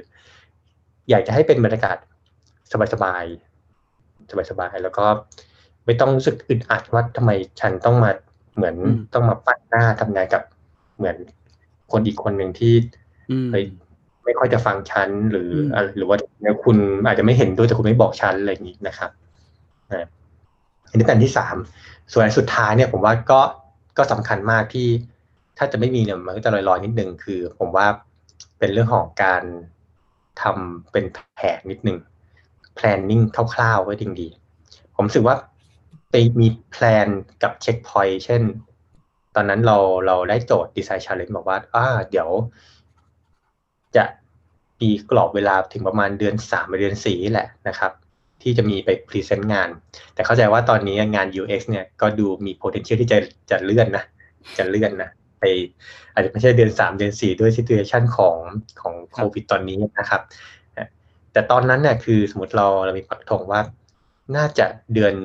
[1.09, 1.97] อยากจะให้เป็นบรรยากาศ
[2.93, 5.05] สบายๆสบายๆแล้วก็
[5.85, 8.11] ไม่ต้องรู้สึกอึดอัดว่าทำไมฉันต้องมา
[8.55, 10.43] เหมือนอืมต้องมาปั้นหน้าทำงานกับ
[10.97, 11.15] เหมือน
[11.91, 12.73] คนอีกคนหนึ่งที่
[13.31, 13.63] อืมเฮ้ย
[14.25, 19.11] ไม่ค่อยจะฟังฉันหรือมอะไรหรือว่าเนี่ยคุณอาจจะไม่เห็นด้วยแต่คุณไม่บอกฉันอะไรอย่างนี้นะครับ
[19.91, 20.05] อ่า
[20.89, 21.55] อันนี้เป็นอันที่สาม
[22.11, 23.41] ส่วนอันสุดท้ายเนี่ยผมว่าก็
[23.97, 24.87] ก็สำคัญมากที่
[25.57, 27.87] ถ้าจะไม่มีเนี่ยมันก็จะลอยๆนิดนึงคือ ผมว่า
[28.59, 29.43] เป็นเรื่องของการ
[30.41, 31.97] ทำเป็นแผนนิดนึง
[32.77, 34.27] planning คร่าวๆไว้ดีดี
[34.95, 35.35] ผมรู้สึกว่า
[36.11, 37.07] ไปมี plan
[37.43, 38.41] กับ checkpoint เช่น
[39.35, 42.29] ตอนนั้นเราเราได้โจทย์ design challenge บอกว่าอ่าเดี๋ยว
[43.97, 44.05] จะ
[44.81, 47.91] มีกรอบเวลาถึงประมาณเดือนสามไปเดือนสี่แหละนะครับ
[48.41, 49.69] ที่จะมีไป present งาน
[50.13, 53.17] แต่เข้าใจว่าตอนนี้งาน UX เนี่ยก็ดูมี potential ที่จะ
[53.51, 54.03] จะเลื่อนนะ
[54.57, 55.43] จะเลื่อนนะไป
[56.13, 58.37] อาจจะไม่ใช่เดือนสามเดือนสี่ด้วย situation ของ
[58.81, 60.21] ของโควิดตอนนี้นะครับ
[61.31, 63.61] แต่ตอนนั้นเนี่ยคือสมมติเราเรามีปักธงว่า
[64.35, 65.15] น่าจะเดือน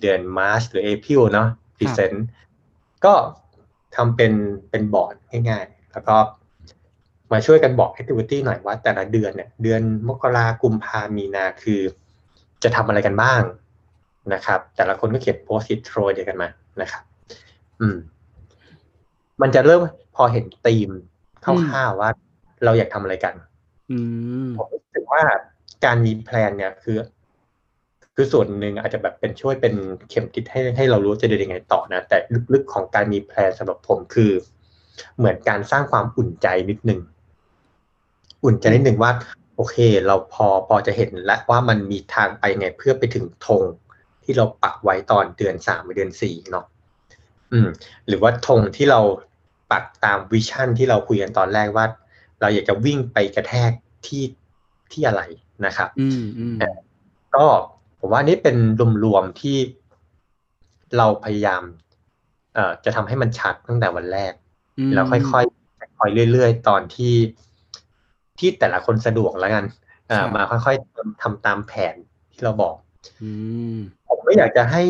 [0.00, 2.26] เดือน March หรือ April เนาะ present
[3.04, 3.14] ก็
[3.96, 4.32] ทำเป็น
[4.70, 5.14] เป็นบอร์ด
[5.48, 6.16] ง่ายๆ แล้วก็
[7.32, 11.80] มาช่วยกันบอก activity หน่อยว่าแต่ละเดือนเนี่ยเดือนมกรากุมภามีนาคือ
[12.62, 13.42] จะทำอะไรกันบ้าง
[14.34, 16.48] นะครับ แต่ละคนก็เขียนโพสต์ t โทรเดียวกันมา
[16.80, 17.02] นะครับ
[17.80, 17.96] อืม
[19.42, 19.80] มันจะเริ่ม
[20.16, 20.90] พอเห็นธีม
[21.44, 22.10] คร่าวๆว่า
[22.64, 23.34] เราอยากทำอะไรกัน
[23.90, 23.98] อื
[24.46, 25.22] มผมรู้สึกว่า
[25.84, 26.98] การมีแพลนเนี่ยคือ
[28.14, 29.74] คือส่วนหนึ่งอาจจะแบบเป็นช่วยเป็น
[30.08, 32.16] เข็มทิศให้ให้เรารู้จะเดินยังไงต่อนะ แต่
[32.52, 34.32] ลึกๆของการมีแพลนสำหรับผมคือ
[35.16, 37.00] เหมือนการสร้างความอุ่นใจนิดนึง
[38.44, 39.12] อุ่นใจนิดนึงว่า
[39.56, 43.62] โอเค เราพอพอจะเห็นแล้วว่ามันมีทางไปไงเพื่อไปถึงธง
[44.24, 46.64] ที่เราปักไว้ตอนเดือนสามเดือนสี่เนาะ
[47.52, 47.68] อืม
[48.06, 49.00] หรือว่าธงที่เรา
[49.72, 51.86] ปักตามวิชั่นที่เราคุยกันตอนแรกว่า
[52.40, 53.70] เราอยากจะวิ่งไปกระแทก
[54.06, 54.24] ที่
[54.92, 55.22] ที่อะไร
[55.66, 56.54] นะครับ อืมอืม
[57.34, 57.44] ก็
[58.00, 58.56] ผมว่านี่เป็น
[59.04, 59.56] รวมๆที่
[60.96, 61.62] เราพยายาม
[62.54, 64.32] เอ่อจะทำให้มันชัดตั้งแต่วันแรก
[64.88, 67.12] มแล้วค่อยๆค่อยๆเรื่อยๆ ตอนที่
[68.40, 69.64] ที่แต่ละคนสะดวกแล้วกัน
[70.08, 71.94] เอ่อมาค่อยๆทำทำตามแผน
[72.32, 72.74] ที่เราบอก
[73.22, 73.30] อื
[73.76, 74.82] มผมไม่อยากจะให้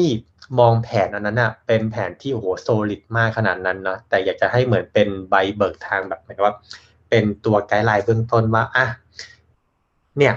[0.61, 6.55] มองแผนอันนั้นอะเป็นแผนที่โอ้โหโซลิดมากขนาดนั้นเนาะแต่อยากจะให้เหมือนเป็นใบเบิกทางแบบหมายความว่า
[7.11, 8.87] เป็นตัวไกด์ไลน์เบื้องต้นว่าอะ
[10.19, 10.35] เนี่ย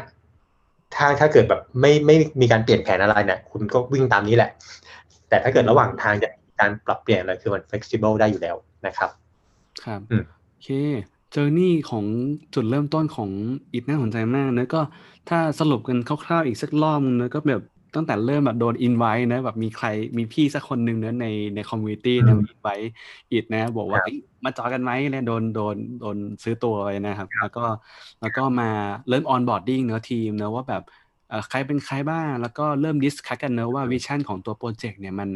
[0.95, 4.51] ถ้าถ้าเกิดแบบไม่ไม่มีการเปลี่ยนแผนอะไรเนี่ย คุณก็วิ่งตามนี้แหละ
[5.29, 8.55] แต่ถ้าเกิดระหว่างทางจะมีการปรับเปลี่ยนอะไรคือมัน flexible ได้อยู่แล้ว
[8.87, 9.09] นะครับ
[9.83, 10.69] ครับอืมโอเค
[11.31, 12.05] journey ของ
[12.53, 13.31] จุดเริ่มต้นของ
[13.73, 14.79] อีทน่าสนใจมากเนอะก็
[15.27, 17.61] ถ้าสรุปกันคร่าวๆอีกสักรอบนึงเนอะก็แบบ
[17.95, 22.73] ตั้งแต่เริ่มแบบโดนอินไว้นะแบบมีใครมีพี่สักคนหนึ่งเนอะในใน community นะ invite
[23.31, 27.59] อีทนะ บอกว่าเอ้ยมาจอยกันไหมแล้วโดนโดนโดนซื้อตัวไปนะครับ แล้วก็
[28.21, 28.65] แล้วก็มา
[29.07, 30.81] เริ่ม onboarding เนอะทีมเนอะว่าแบบ
[31.27, 35.29] เอ่อใครเป็นใครบ้าง แล้วก็เริ่ม discuss กันเนอะว่า vision ของตัวโปรเจกต์เนี่ยมัน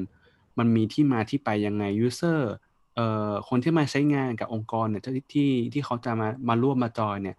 [0.60, 2.75] มันมีที่มาที่ไปยังไง user เอ่อ
[3.50, 7.36] คนที่มาใช้งานกับองค์กรเนี่ยที่ที่ที่เขาจะมามาร่วมมาจอยเนี่ย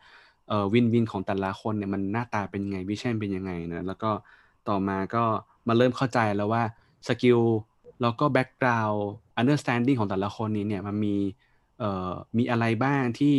[0.49, 4.11] เอ่อ win-win ของแต่ละคนเนี่ยมันหน้าตาเป็นยังไง vision เป็นยังไงนะแล้วก็
[4.69, 5.25] ต่อมาก็
[5.69, 6.63] มาเริ่มเข้าใจแล้วว่า
[7.09, 7.41] skill
[8.03, 9.05] แล้วก็ background
[9.37, 11.17] understanding ของแต่ละคนนี้เนี่ยมันมี
[11.79, 13.35] เอ่อมีอะไรบ้างที่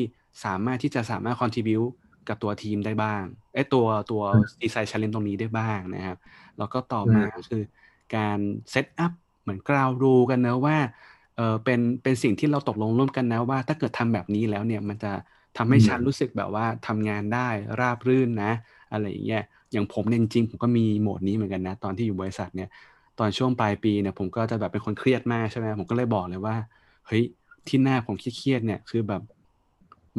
[0.45, 1.81] สามารถที่จะสามารถ contribute
[2.27, 4.23] กับตัวทีมได้บ้างไอ้ยตัวตัว
[4.61, 6.17] design challenge ตรงนี้ได้บ้างนะครับ
[6.57, 7.63] แล้วก็ต่อมาคือ
[8.15, 8.39] การ
[8.71, 10.77] set up เหมือน ground rule กันนะว่า
[11.37, 15.11] เออเป็นเป็นสิ่งที่เราตกลงร่วมกันนะว่าถ้าเกิดทำแบบนี้แล้วเนี่ยมันจะ
[15.57, 18.51] ทำให้อืมฉันรู้สึกแบบว่าทำงานได้ราบรื่นนะ
[18.91, 22.69] อะไรอย่างเงี้ยอย่างผมเนี่ยจริงๆผมก็มีโหมดนี้เหมือนกันนะ ตอนที่อยู่บริษัทเนี่ย
[23.19, 26.55] ตอนช่วงปลายปีเนี่ยผมก็จะแบบเป็นคนเครียดมากใช่ไหมผมก็เลยบอกเลยว่า
[27.07, 27.23] เฮ้ย
[27.67, 29.21] ที่หน้าผมเครียดๆเนี่ยคือแบบ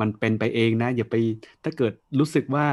[0.00, 1.14] มันเป็นไปเองนะ อย่าไป
[1.64, 2.66] ถ้าเกิดรู้สึกว่า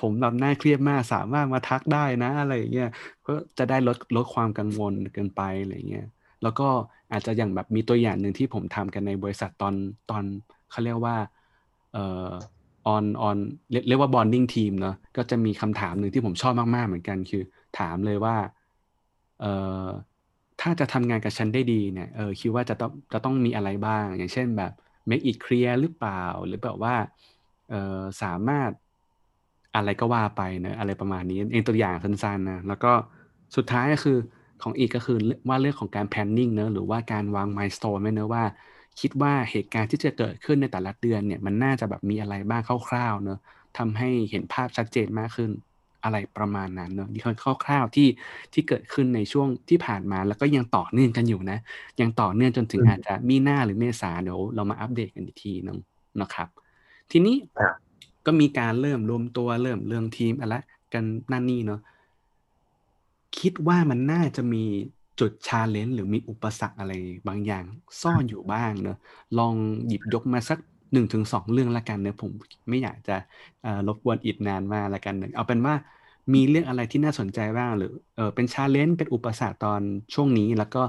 [0.00, 2.88] ผมแบบน่าเครียดมากสามารถมาทักได้นะอะไรอย่างเงี้ย
[3.26, 6.06] ก็จะได้ลดลดความกังวลเกินไปอะไรอย่างเงี้ย
[6.42, 6.68] แล้วก็
[7.12, 9.74] อาจจะอย่างแบบมีตัวอย่างหนึ่งที่ผมทำกันในบริษัทตอน
[10.10, 10.24] ตอน
[10.70, 11.16] เขาเรียกว่า
[11.92, 12.30] เอ่อ
[12.94, 13.38] on on
[13.70, 17.42] เรียกเรียกว่า bonding team เนอะก็จะมีคำถามหนึ่งที่ผมชอบมาก ๆ เหมือนกันคือ
[17.78, 18.36] ถามเลยว่า
[19.40, 19.52] เอ่
[19.84, 19.86] อ
[20.60, 24.72] ถ้าจะทำงานกับฉันได้ดีเนี่ยเออคิดว่าจะต้องจะต้องมีอะไรบ้าง อย่างเช่นแบบ
[25.08, 26.94] make it clear หรือเปล่า หรือแบบว่า
[27.70, 28.70] เออสามารถ
[29.76, 32.92] อะไรก็ว่าไปเนะอะไรประมาณนี้เองตัวอย่างสั้นๆนะแล้วก็
[33.56, 34.18] สุดท้ายก็คือ
[34.62, 38.44] ของอีกก็คือว่าเรื่องของการ planning เนอะหรือว่าการวาง milestone ไว้เนอะว่า
[39.00, 43.38] คิดว่าเหตุการณ์ที่จะเกิดขึ้นในแต่ละเดือนเนี่ยมันน่าจะแบบมีอะไรบ้างคร่าวๆเนอะ
[43.78, 45.50] ทำให้เห็นภาพชัดเจนมากขึ้น
[46.04, 48.08] อะไรประมาณนั้นเนอะนี่คือคร่าวๆที่
[48.52, 51.58] ที่เกิดขึ้นในช่วงที่ผ่านมาแล้วก็ยังต่อเนื่องกันอยู่นะ
[52.00, 55.78] ยังต่อเนื่องจนถึงอืมอาจจะมีหน้าหรือเมษาเดี๋ยวเรามาอัปเดตกันอีกทีนึง
[56.20, 56.48] นะครับ
[57.10, 57.74] ทีนี้ครับ
[58.26, 60.54] ก็มีการเริ่มรวมตัวเริ่มเรื่องทีมอะไร
[60.92, 61.80] กันนั่นนี่เนาะ
[63.38, 64.64] คิดว่ามันน่าจะมี
[65.20, 66.92] จุดชาเลนจ์หรือมีอุปสรรคอะไร
[67.28, 67.64] บางอย่าง
[68.02, 68.98] ซ่อนอยู่บ้างเนอะ
[69.38, 69.54] ลอง
[69.86, 70.58] หยิบยกมาสัก
[70.92, 72.30] หนึ่งถึงสองเรื่องละกันเนอะผม
[72.68, 73.16] ไม่อยากจะ
[73.86, 75.74] รบกวนอิดนานมากละกันเนอะเอาเป็นว่า
[76.34, 79.80] มีเรื่องอะไรที่น่าสนใจบ้างหรือเออเป็น challenge เป็นอุปสรรคตอน
[80.14, 80.82] ช่วงนี้แล้วก็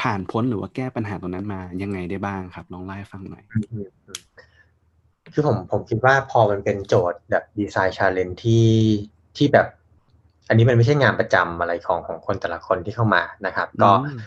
[0.00, 3.42] ผ่านพ้นหรือว่าแก้ปัญหาตรงนั้นมายังไงได้บ้างครับลองเล่าให้ฟังหน่อย
[5.32, 8.68] คือผมผมคิดว่าพอมันเป็นโจทย์แบบ design challenge ที่
[9.36, 9.66] ที่แบบ
[10.48, 14.18] อันนี้มันไม่ใช่งานประจำอะไรของของคนแต่ละคนที่เข้ามานะครับ ก็อืม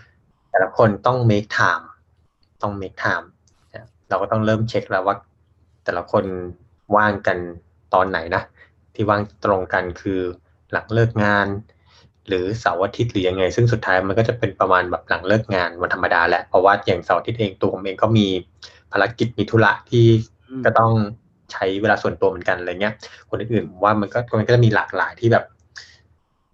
[0.52, 1.86] แต่ละคนต้อง make time
[2.62, 3.26] ต้อง make time
[3.74, 5.16] นะเราก็ต้องเริ่มเช็คแล้วว่า
[5.86, 6.24] แต่ละคน
[6.96, 7.38] ว่างกัน
[7.94, 8.44] ตอนไหนนะ
[8.96, 10.20] ที่ว่างตรงกันคือ
[10.72, 11.48] หลังเลิกงาน
[12.28, 18.28] หรือเสาร์อาทิตย์หรือยังไง ซึ่งสุดท้ายมันก็จะเป็นประมาณแบบหลังเลิกงานวันธรรมดาแหละเพราะว่าอย่างเสาร์อาทิตย์เองตัวผมเองก็มี
[18.92, 20.06] ภารกิจมีธุระที่
[20.50, 20.92] อืมก็ต้อง
[21.52, 22.94] ใช้เวลาส่วนตัวเหมือนกันอะไรเงี้ย
[23.30, 25.46] คนอื่นๆผมว่ามันก็มันก็จะมีหลากหลายที่แบบ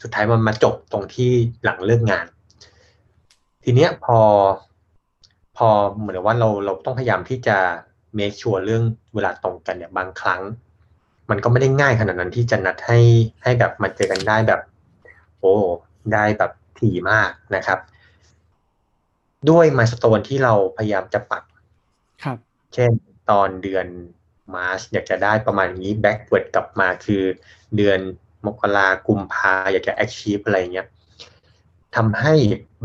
[0.01, 1.31] สุดท้ายมันมาจบตรงที่
[1.63, 2.25] หลังเลิกงาน
[3.63, 4.19] ทีเนี้ยพอ
[5.57, 7.57] พอเหมือนกับว่าเราเราต้องพยายามที่จะ
[8.17, 8.83] make sure เรื่อง
[9.13, 10.41] เวลาตรงกันเนี่ยบางครั้ง
[11.29, 12.99] มันก็ไม่ได้ง่ายขนาดนั้นที่จะนัดให้
[13.43, 14.61] ให้แบบมาเจอกันได้แบบ
[15.39, 15.53] โอ้
[16.13, 17.79] ได้แบบถี่มากนะครับ
[19.49, 21.43] ด้วย milestone ที่เราพยายามจะปัก
[22.23, 22.37] ครับ
[22.73, 22.91] เช่น
[23.29, 23.87] ตอนเดือน
[24.55, 27.23] March อยากจะได้ประมาณนี้ backward กลับมาคือ
[27.77, 27.99] เดือน
[28.45, 30.87] มกรากุมภาอยากจะ achieve อะไรเงี้ย
[31.95, 32.33] ทำให้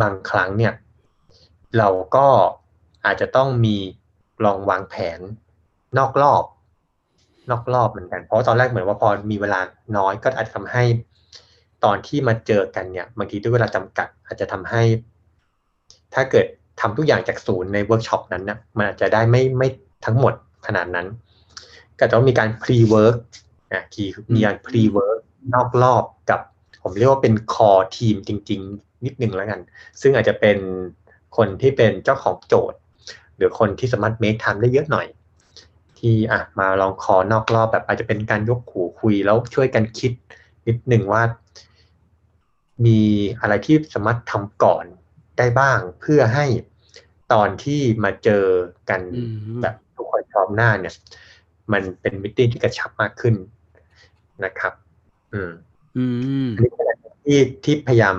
[0.03, 0.73] บางครั้งเนี่ย
[1.79, 2.27] เราก็
[3.05, 3.77] อาจจะต้องมี
[4.45, 5.21] ลองวางแผน
[5.99, 6.45] นอกรอบ
[7.51, 9.61] นอกรอบเหมือนกัน เพราะตอนแรกเหมือนว่าพอมีเวลา
[9.97, 10.85] น้อยก็อาจจะทำให้
[11.85, 14.83] ตอนที่มาเจอกันเนี่ยบางทีด้วยเวลาจำกัด อาจจะทำให้
[16.15, 16.47] ถ้าเกิด
[16.81, 19.69] ทำทุกอย่างจากศูนย์ในเวิร์กช็อปนั้นนะมันอาจจะได้ไม่ไม่
[20.05, 20.35] ทั้งหมด
[20.67, 21.07] ขนาดนั้น
[21.99, 23.16] ก็ต้องมีการ pre-work
[23.73, 25.20] นะคือมีการ pre-work
[25.55, 26.40] นอกรอบกับ
[26.83, 29.61] ผมเรียกว่าเป็น core team จริง ๆ นิดนึงแล้วกัน
[30.00, 30.59] ซึ่งอาจจะเป็น
[31.37, 32.78] คนที่เป็นเจ้าของโจทย์
[33.37, 35.07] หรือคนที่สามารถ make time ได้เยอะหน่อย
[35.98, 40.12] ที่อะมาลอง call นอกรอบแบบอาจจะเป็นการยกหูคุยแล้วช่วยกันคิด
[40.68, 41.22] นิดหนึ่งว่า
[42.87, 43.00] มี
[43.40, 44.85] อะไรที่สามารถทำก่อน
[45.38, 46.46] ได้บ้างเพื่อให้
[47.33, 48.44] ตอนที่มาเจอ
[48.90, 49.22] กันอื
[49.57, 50.94] มแบบทุกคนพร้อมหน้าเนี่ย
[51.72, 53.35] มันเป็นมิ팅ที่กระชับมากขึ้น
[54.44, 54.72] นะครับ
[55.35, 55.53] อืม
[55.97, 56.07] อื
[56.47, 58.16] มอันนี้เป็นอะไรที่ที่พยายาม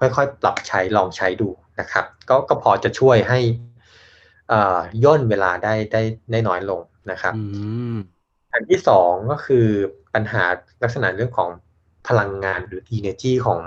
[0.00, 1.48] ค่อยๆปรับใช้ลองใช้ดู
[1.80, 3.38] นะครับ ก็ก็พอจะช่วยให้
[4.52, 7.42] อ่าย่นเวลาได้ได้ได้น้อยลงนะครับอื
[7.94, 7.96] ม
[8.52, 9.66] อันที่สองก็คือ
[10.14, 10.44] ปัญหา
[10.82, 11.50] ลักษณะเรื่องของ
[12.08, 13.60] พลังงานหรือ energy ของ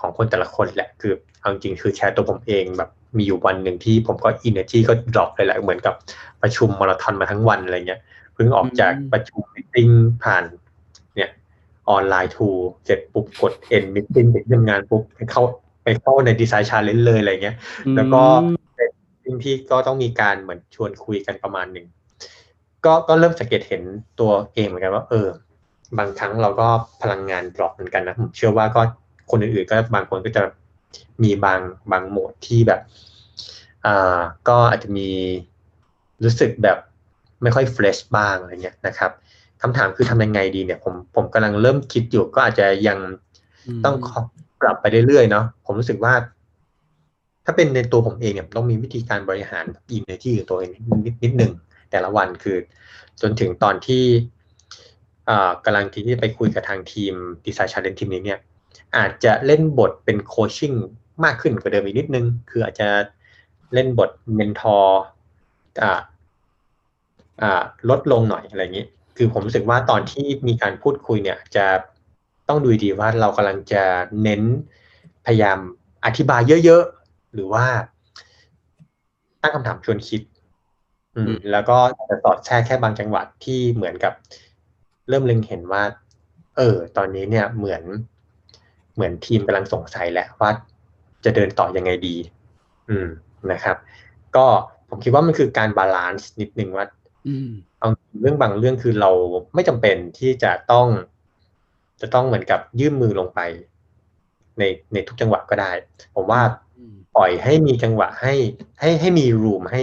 [0.00, 5.94] ของคนแต่ละคนแหละ คือเอาจริงๆคือแชร์ตัวผมเองแบบมีอยู่วันหนึ่งที่ผมก็ energy ก็ดรอปเลยแหละเหมือนกับ
[6.42, 8.00] ประชุมมาราธอนมาทั้งวันอะไรเงี้ย
[8.34, 9.76] เพิ่งออกจากอืมประชุม meeting
[10.22, 10.61] ผ่านเนี่ย
[11.90, 12.48] ออนไลน์ tool
[12.84, 15.42] เสร็จปุ๊บกด end meeting ไปที่ทำงานปุ๊บไปเข้า
[15.84, 17.56] ไปเข้าใน design challenge เลยอะไรเงี้ย
[17.96, 18.22] แล้วก็
[18.74, 18.90] เป็น
[19.24, 21.86] สิ่งที่ก็ต้องมีการเหมือนชวนคุยกันประมาณหนึ่ง
[22.84, 23.82] ก็ก็เริ่มสังเกตเห็น
[24.20, 25.28] ตัวเองเหมือนกันว่า เออ
[25.98, 26.68] บางครั้งเราก็
[27.02, 28.82] พลังงาน drop เหมือนกันนะผมเชื่อว่าก็
[29.30, 30.42] คนอื่นๆก็บางคนก็จะ
[31.22, 31.60] มีบาง
[31.92, 32.80] บางโหมดที่แบบ
[33.86, 35.08] อ่าก็อาจจะมี
[36.24, 36.78] รู้สึกแบบ
[37.42, 39.10] ไม่ค่อย fresh บ้างอะไรเงี้ยนะครับ
[39.62, 42.98] คำถามคือทำยังไงดีเนี่ย ผมผมกำลังเริ่มคิดอยู่ก็อาจจะยัง
[43.84, 43.96] ต้อง
[44.60, 46.14] ปรับไปเรื่อยๆเนาะผมรู้สึกว่า
[47.44, 50.70] ถ้าเป็นในตัวผมเองเนี่ยต้องมีวิธีการบริหารenergy ของตัวเอง
[51.06, 51.52] นิดนิดหนึ่ง
[51.90, 52.56] แต่ละวันคือ
[53.20, 54.04] จนถึงตอนที่
[55.28, 57.14] อ่ากำลังที่จะไปคุยกับทางทีม
[57.46, 58.38] design challenge ทีมนี้เนี่ย
[58.96, 60.72] อาจจะเล่นบทเป็น coaching
[61.24, 62.88] มากขึ้นกว่าเดิมอีกนิดนึง คืออาจจะ
[63.74, 65.02] เล่นบท mentor
[65.82, 66.00] อ่า
[67.42, 71.66] อ่าลดลงหน่อยอะไรอย่างนี้ คือผมรู้สึกว่าตอนที่มีการพูดคุยเนี่ย จะ
[72.48, 73.84] ต้องดูดีว่าเรากำลังจะ
[74.22, 74.42] เน้น
[75.26, 75.58] พยายาม
[76.04, 77.66] อธิบายเยอะๆ หรือว่า
[79.42, 80.20] ตั้งคำถามชวนคิด
[81.16, 81.78] อืมอืมแล้วก็
[82.10, 84.12] จะสอดแทรกแค่บางจังหวัดที่เหมือนกับ
[85.08, 85.82] เริ่มเล็งเห็นว่า
[86.56, 87.82] เออ ตอนนี้เนี่ยเหมือน
[88.94, 90.50] เหมือนทีมกำลังสงสัยแหละว่า
[91.24, 92.16] จะเดินต่อยังไงดี
[92.88, 93.08] อืม
[93.52, 93.76] นะครับ
[94.36, 94.46] ก็
[94.88, 97.01] ผมคิดว่ามันคือการ balance นิดนึงว่าอืม
[97.80, 97.88] เอา
[98.20, 99.10] เรื่องบางเรื่องคือเรา
[99.54, 100.86] ไม่จำเป็นที่จะต้อง
[102.00, 103.40] จะต้องเหมือนกับยื่นมือลงไป
[104.58, 105.72] ในในทุกจังหวะก็ได้
[106.14, 106.42] ผมว่า
[106.76, 108.34] อืมปล่อยให้มีจังหวะให้
[108.80, 109.82] ให้ให้มีรูมให้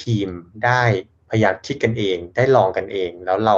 [0.00, 0.28] ทีม
[0.64, 0.82] ได้
[1.30, 3.56] พยายามคิดกันเอง ได้ลองกันเอง แล้วเรา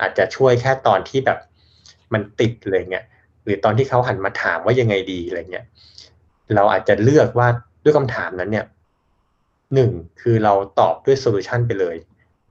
[0.00, 1.38] อาจจะช่วยแค่ตอนที่แบบ
[2.12, 3.06] มันติดเลยเงี้ย
[3.44, 5.66] หรือตอนที่เขาหันมาถามว่ายังไงดีอะไรเงี้ย
[6.54, 7.48] เราอาจจะเลือกว่า
[7.84, 8.66] ด้วยคำถามนั้นเนี่ย
[9.74, 11.96] หนึ่งคือเราตอบด้วยโซลูชันไปเลย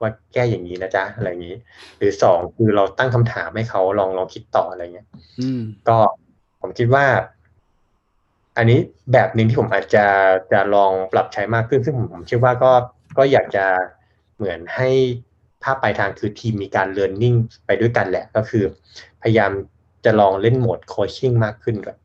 [0.00, 1.56] ว่าแก้อย่างนี้นะจ๊ะอะไรอย่างนี้
[1.98, 5.08] หรือสองคือเราตั้งคำถามให้เขาลองลองคิดต่ออะไรเงี้ย
[5.40, 5.96] อืมก็
[6.60, 7.04] ผมคิดว่า
[8.56, 8.78] อันนี้
[9.12, 10.06] แบบหนึ่งที่ผมอาจจะ
[10.52, 12.72] จะลองปรับใช้มากขึ้น ซึ่งผมผมคิดว่าก็
[13.18, 13.66] ก็อยากจะ
[14.36, 14.90] เหมือนให้
[15.62, 17.34] ภาพปลายทางคือทีมมีการเรียนรู้
[17.66, 18.64] ไปด้วยกันแหละก็คือ
[19.22, 19.52] พยายาม
[20.04, 21.98] จะลองเล่นโหมด coaching มากขึ้นด้วย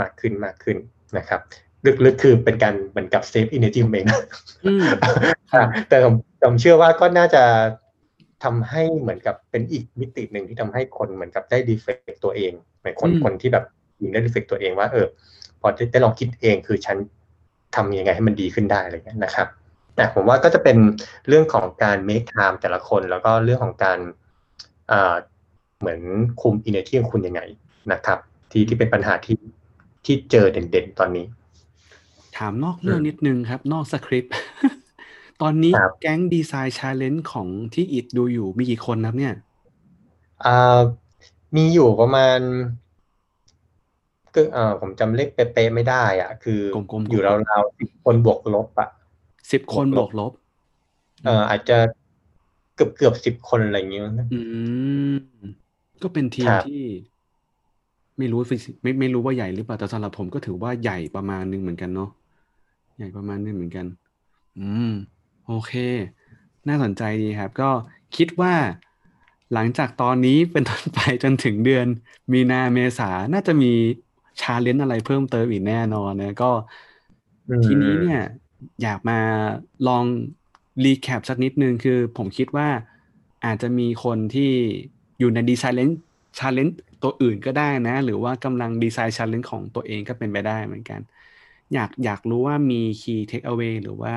[0.00, 0.76] มากขึ้นมากขึ้น
[1.18, 1.40] นะครับ
[2.04, 4.20] ลึกๆคือเป็นการเหมือนกับ save energy เองนะ
[4.66, 4.86] อืม
[5.52, 7.42] ครับแต่ผม ผมเชื่อว่าก็น่าจะ
[8.44, 13.64] ทำให้เหมือนกับเป็นอีกมิติหนึ่งที่ทำให้คนเหมือนกับได้ดีเฟกตัวเองเหมือนคนอืมคนที่แบบ
[14.02, 15.06] ยิงได้ดีเฟกตัวเองว่า เออ
[15.60, 16.96] พอได้ได้ลองคิดเองคือฉัน
[17.76, 19.48] ทำยังไงให้มันดีขึ้นได้อะไรเงี้ยนะครับ
[19.96, 20.76] แต่ผมว่าก็จะเป็น
[21.28, 23.98] เรื่องของการ make time แต่ละคน แล้วก็เรื่องของการ
[24.90, 25.14] อ่า
[25.80, 26.00] เหมือน
[26.40, 27.40] คุม energy ของคุณยังไง
[27.92, 28.18] นะครับ
[28.50, 29.38] ที่ที่เป็นปัญหาที่
[30.04, 31.26] ที่เจอเด่นๆตอนนี้
[32.38, 34.32] ถามนอกเรื่องนิดนึงครับ นอกสคริปต์
[35.46, 39.34] ตอนนี้ครับแก๊ง design challenge ของที่อิดดูอยู่มีกี่คนครับเนี่ย
[40.44, 40.78] อ่า
[41.56, 42.38] มีอยู่ประมาณ
[44.34, 48.88] ก็เอ่อผมจำเลขเป๊ะๆไม่ได้อะ คือกลมๆอยู่ราวๆสิบคนบวกลบอะ
[49.50, 50.32] สิบคนบบววกกลลบบ
[51.24, 51.78] เอ่ออาจจะ
[52.74, 54.38] เกือบเกือบสิบคนอะไรอย่างเงี้ยมั้งอื
[55.10, 55.14] ม
[56.02, 56.82] ก็เป็นทีคมรับที่
[58.18, 62.10] ไม่รู้ฟิสิไม่ไม่รู้ว่าใหญ่หรือเปล่าแต่สำหรับผมก็ถือว่าใหญ่ประมาณหนึงเหมือนกันเนาะ
[62.96, 63.86] ใหญ่ประมาณหนึงเหมือนกัน
[64.58, 64.90] อืม
[65.46, 65.72] โอเค
[66.68, 67.70] น่าสนใจดีครับ ก็
[68.16, 68.54] คิดว่า
[69.52, 71.86] หลังจากตอนนี้เป็นต้นไปจนถึงเดือน
[72.32, 73.72] มีนาเมษาน่าจะมี
[74.40, 76.50] ชาเลนจ์อะไรเพิ่มเติมอีกแน่นอนนะก็
[77.48, 78.22] อืมทีนี้เนี่ย
[78.82, 79.18] อยากมา
[79.86, 80.04] ลอง
[80.84, 82.68] recap สักนิดนึงคือผมคิดว่า
[83.44, 84.52] อาจจะมีคนที่
[85.18, 85.88] อยู่ในดีไซน์เลน
[86.38, 91.00] challenge ตัวอื่นก็ได้นะ หรือว่ากำลัง design challenge ของตัวเองก็เป็นไปได้เหมือนกัน
[91.74, 94.14] อยากอยากรู้ว่ามี key take away หรือว่า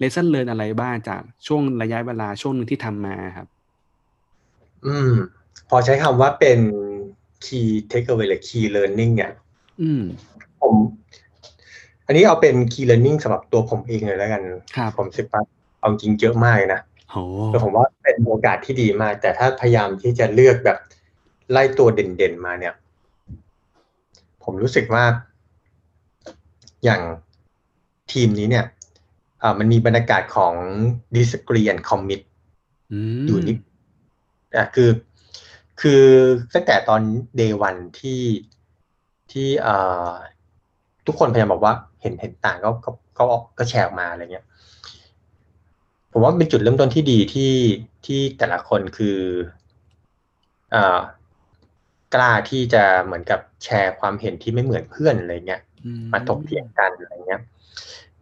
[0.00, 3.46] lesson learn อะไรบ้างจากช่วงระยะเวลาช่วงหนึ่งที่ทำมาครับ
[4.86, 5.12] อืม
[5.68, 6.58] พอใช้คำว่าเป็น
[7.44, 9.32] key takeaway หรือ key learning เนี่ย
[9.82, 10.02] อืม
[10.60, 10.74] ผม
[12.06, 14.42] อันนี้เอาเป็น key learning สำหรับตัวผมเองเลยแล้วกัน
[14.76, 15.40] ครับผมรู้สึกว่า
[15.78, 16.80] เอาจริงเยอะมากเลยนะ
[17.10, 17.16] โห
[17.48, 20.78] แต่ผมว่าเป็นโอกาสที่ดีมาก แต่ถ้าพยายามที่จะเลือกแบบ
[21.50, 22.74] ไล่ตัวเด่นๆมาเนี่ย
[24.44, 25.04] ผมรู้สึกว่า
[26.84, 27.00] อย่าง
[28.12, 28.75] ทีมนี้เนี่ยอ่า
[29.58, 30.54] มันมีบรรยากาศของ
[31.16, 32.20] disagree and commit
[33.24, 33.56] มอยู่นิด
[34.56, 34.90] อะคือ
[35.80, 36.02] คือ
[36.54, 37.02] ตั้งแต่ตอน
[37.40, 38.22] day one ที่
[39.32, 39.76] ที่เอ่
[40.08, 40.12] อ
[41.06, 43.24] ทุกคนพยายามบอกว่าเห็นเห็นต่างก็ก็ก็
[43.58, 44.46] ก็แชร์ออกมาอะไรเงี้ย
[46.12, 47.52] ผมว่าเป็นจุดเริ่มต้นที่ดีที่
[48.06, 49.18] ที่แต่ละคนคือ
[50.72, 51.00] เอ่อ
[52.14, 57.40] กล้าที่จะเหมือนกับแชร์ความเห็นที่ไม่เหมือนเพื่อนอะไรเงี้ยอืมาถกเถียงกันอะไรเงี้ย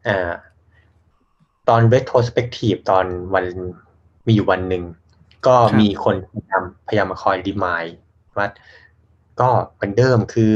[0.07, 0.33] อ่า
[1.69, 3.45] ตอน retrospective ตอนวัน
[4.27, 4.85] มีอยู่วันหนึ่ง
[5.47, 7.85] ก็มีคนพยายามพยายามมาคอยดีมาย
[8.39, 8.49] ว่า
[9.41, 10.53] ก็เหมือนเดิมคือ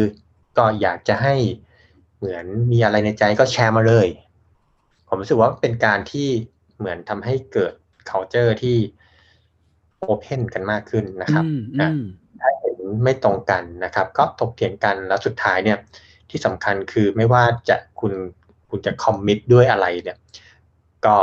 [0.58, 1.34] ก็อยากจะให้
[2.16, 4.08] เหมือนมีอะไรในใจก็แชร์มาเลย
[5.08, 6.28] ผมรู้สึกว่าเป็นการที่
[6.78, 7.72] เหมือนทำให้เกิด
[8.10, 8.76] culture ที่
[10.10, 12.04] open กันมากขึ้นนะครับอืมอะอืม
[12.40, 15.78] ถ้าเห็นไม่ตรงกันนะครับ ก็ถกเถียงกันแล้วสุดท้ายเนี่ย
[16.30, 18.12] ที่สำคัญคือไม่ว่าจะคุณ
[18.70, 20.16] คุณจะคอมมิตด้วยอะไรเนี่ย
[21.06, 21.16] ก็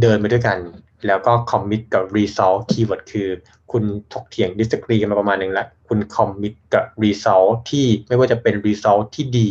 [0.00, 0.58] เดินไปด้วยกัน
[1.06, 3.28] แล้วก็คอมมิตกับ result keyword คือ
[3.72, 9.50] คุณถกเถียง disagree กันมาประมาณหนึ่งแล้วคุณคอมมิตกับ result ที่ไม่ว่าจะเป็น result ที่ดี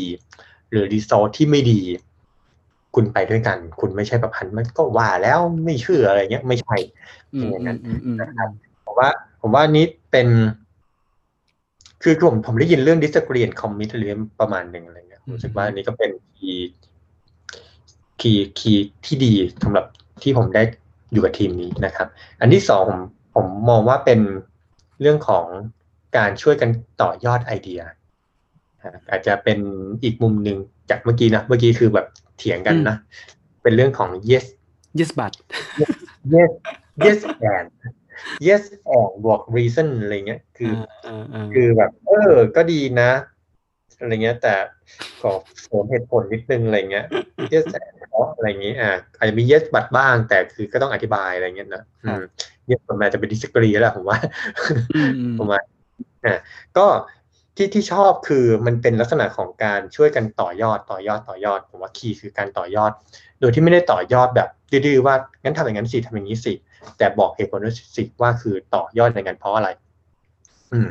[0.71, 1.81] หรือ result ที่ไม่ดี
[2.95, 6.75] คุณไปด้วยกัน คุณไม่ใช่แบบหันมันก็ว่าแล้วไม่เชื่ออะไรเงี้ย ไม่ใช่
[7.33, 8.49] อืมอย่างนั้นอืมอืมนะครับ
[8.85, 9.09] ผมว่า
[9.41, 10.27] ผมว่านี้เป็น
[12.03, 19.85] คือผมผมได้ยินเรื่อง disagree and commit หรือประมาณหนึ่งอะไรเงี้ยรู้สึกว่าอันนี้ก็เป็น key key key ที่ดีสำหรับ
[20.23, 20.63] ที่ผมได้
[21.11, 22.07] อยู่กับทีมนี้นะครับ
[22.41, 23.01] อันที่สองผม
[23.35, 24.19] ผมมองว่าเป็น
[25.01, 25.45] เรื่องของ
[26.17, 26.69] การช่วยกัน
[27.01, 27.81] ต่อยอดไอเดีย
[28.81, 29.59] อ่าอาจจะเป็น
[30.03, 30.57] อีกมุมหนึ่ง
[30.89, 32.95] จากเมื่อกี้นะ เมื่อกี้คือแบบเถียงกันนะ
[33.63, 34.45] เป็นเรื่องของ yes
[34.99, 35.33] yes but
[36.33, 36.51] yes
[37.05, 37.19] yes
[37.53, 37.67] and
[38.47, 38.63] yes
[38.97, 43.11] and บวก reason อะไรเงี้ย คือออ่าอ่าคือแบบ เออ ก็ดีนะ
[43.99, 44.53] อะไรเงี้ย แต่
[45.21, 47.05] ขอเสริมเหตุผลนิดนึงอะไรเงี้ย
[47.53, 47.94] yes and เพราะ
[48.35, 52.23] อะไรเงี้ยอ่าอาจจะมี yes but บ้าง แต่คือก็ต้องอธิบายอะไรเงี้ยนะอืม
[52.69, 54.17] yes มันอาจจะเป็น disagree แล้วแหละผมว่า
[54.95, 55.59] อืมอืมผมว่า
[56.25, 56.37] อ่า
[56.77, 56.85] ก็
[57.55, 62.91] ที่ที่ชอบคือมันเป็นลักษณะของการช่วยกันต่อยอดต่อยอดต่อยอด ผมว่าคีย์คือการต่อยอด
[63.39, 66.53] โดยที่ไม่ได้ต่อยอดแบบดื้อๆว่างั้นทำอย่างนั้นสิทำอย่างนี้สิ
[66.97, 69.69] แต่บอกเหตุผลด้วยสิว่าคือต่อยอดในงานเพราะอะไร
[70.73, 70.89] อืม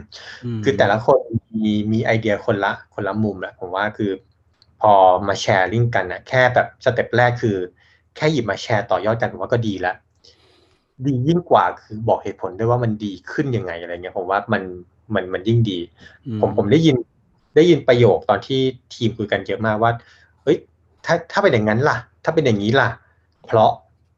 [0.58, 1.18] มคือแต่ละคน
[1.54, 4.10] มีมีไอเดียคนละคนละมุมแหละผมว่าคือ
[4.84, 4.96] พอ
[5.28, 7.56] มาแชร์ลิงก์กันนะแค่แบบสเต็ปแรกคือ
[8.16, 9.96] แค่หยิบมาแชร์ต่อยอดกันผมว่าก็ดีแล้ว
[11.04, 14.62] ดียิ่งกว่าคือบอกเหตุผลด้วยว่ามันดีขึ้นยังไงอะไรเงี้ยผมว่ามัน
[15.14, 15.78] มันมันยิ่งดี
[16.26, 16.96] อืผมผมได้ยิน
[17.56, 18.60] ได้ยินประโยคตอนที่
[18.94, 19.90] ทีมคุยกันเยอะมากว่า
[20.42, 20.58] เฮ้ย
[21.04, 22.88] ถ้าถ้าเป็นอย่างนั้นล่ะ ถ้าเป็นอย่างนี้ล่ะ
[23.46, 23.70] เพราะ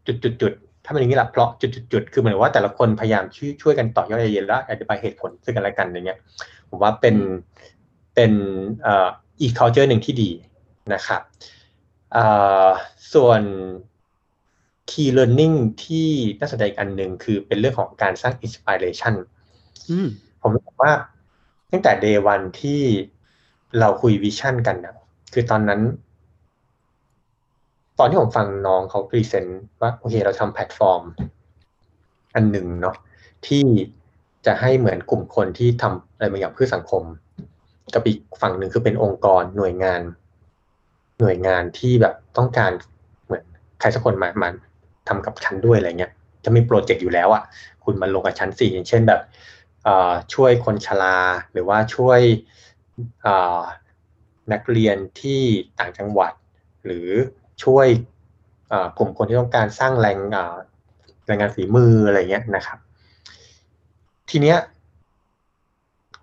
[0.07, 0.52] จุดจุดจุด
[0.85, 6.18] ถ้าเป็นอย่างนี้ล่ะเพราะจุดจุดจุดคือเหมือนว่าแต่ละคนพยายามช่วยช่วยกันต่อยอดไอเดียและอธิบายเหตุผลซึ่งกันและกันอย่างเงี้ย
[6.70, 7.16] ผมว่าเป็น
[8.14, 8.33] เป็น
[8.83, 9.09] เอ่อ
[9.40, 10.31] อีก culture หนึ่งที่ดี
[10.94, 11.22] นะครับ
[12.12, 12.25] เอ่
[12.66, 12.68] อ
[13.12, 13.42] ส่วน
[14.90, 16.09] key learning ที่
[16.40, 19.14] น่าสนใจอีกอันหนึ่งคือเป็นเรื่องของการสร้าง inspiration
[19.90, 20.09] อืม
[20.40, 20.92] ผมรู้สึกว่า
[21.70, 22.83] ตั้งแต่ day one ที่
[23.79, 24.94] เราคุย vision กันนะ
[25.33, 25.81] คือตอนนั้น
[27.99, 31.03] ตอนที่ผมฟังน้องเขา present ว่าโอเคเราทำแพลตฟอร์ม
[32.35, 32.96] อันหนึ่งเนาะ
[33.46, 33.64] ที่
[34.46, 37.03] จะให้เหมือนกลุ่มคนที่ทำอะไรบางอย่างเพื่อสังคม
[37.94, 40.01] กับอีกฝั่งหนึ่งคือเป็นองค์กรหน่วยงาน
[41.20, 42.72] หน่วยงานที่แบบต้องการ
[43.24, 43.44] เหมือน
[43.81, 44.48] ใครสักคนมามา
[45.09, 46.12] ทำกับฉันด้วยอะไรเงี้ย
[46.44, 47.42] จะมีโปรเจกต์อยู่แล้วอะ่ะ
[47.85, 49.20] คุณมาลงกับชั้นสี่อย่างเช่นแบบ
[50.35, 51.18] ช่วยคนชรา
[51.52, 52.20] หรือว่าช่วย
[54.52, 55.40] นักเรียนที่
[55.79, 56.33] ต่างจังหวัด
[56.85, 57.09] หรือ
[57.64, 57.87] ช่วย
[58.98, 60.18] กลุ่มคนที่ต้องการสร้างแรง
[61.26, 62.79] แรงงานฝีมืออะไรเงี้ยนะครับ
[64.31, 64.59] ทีเนี้ย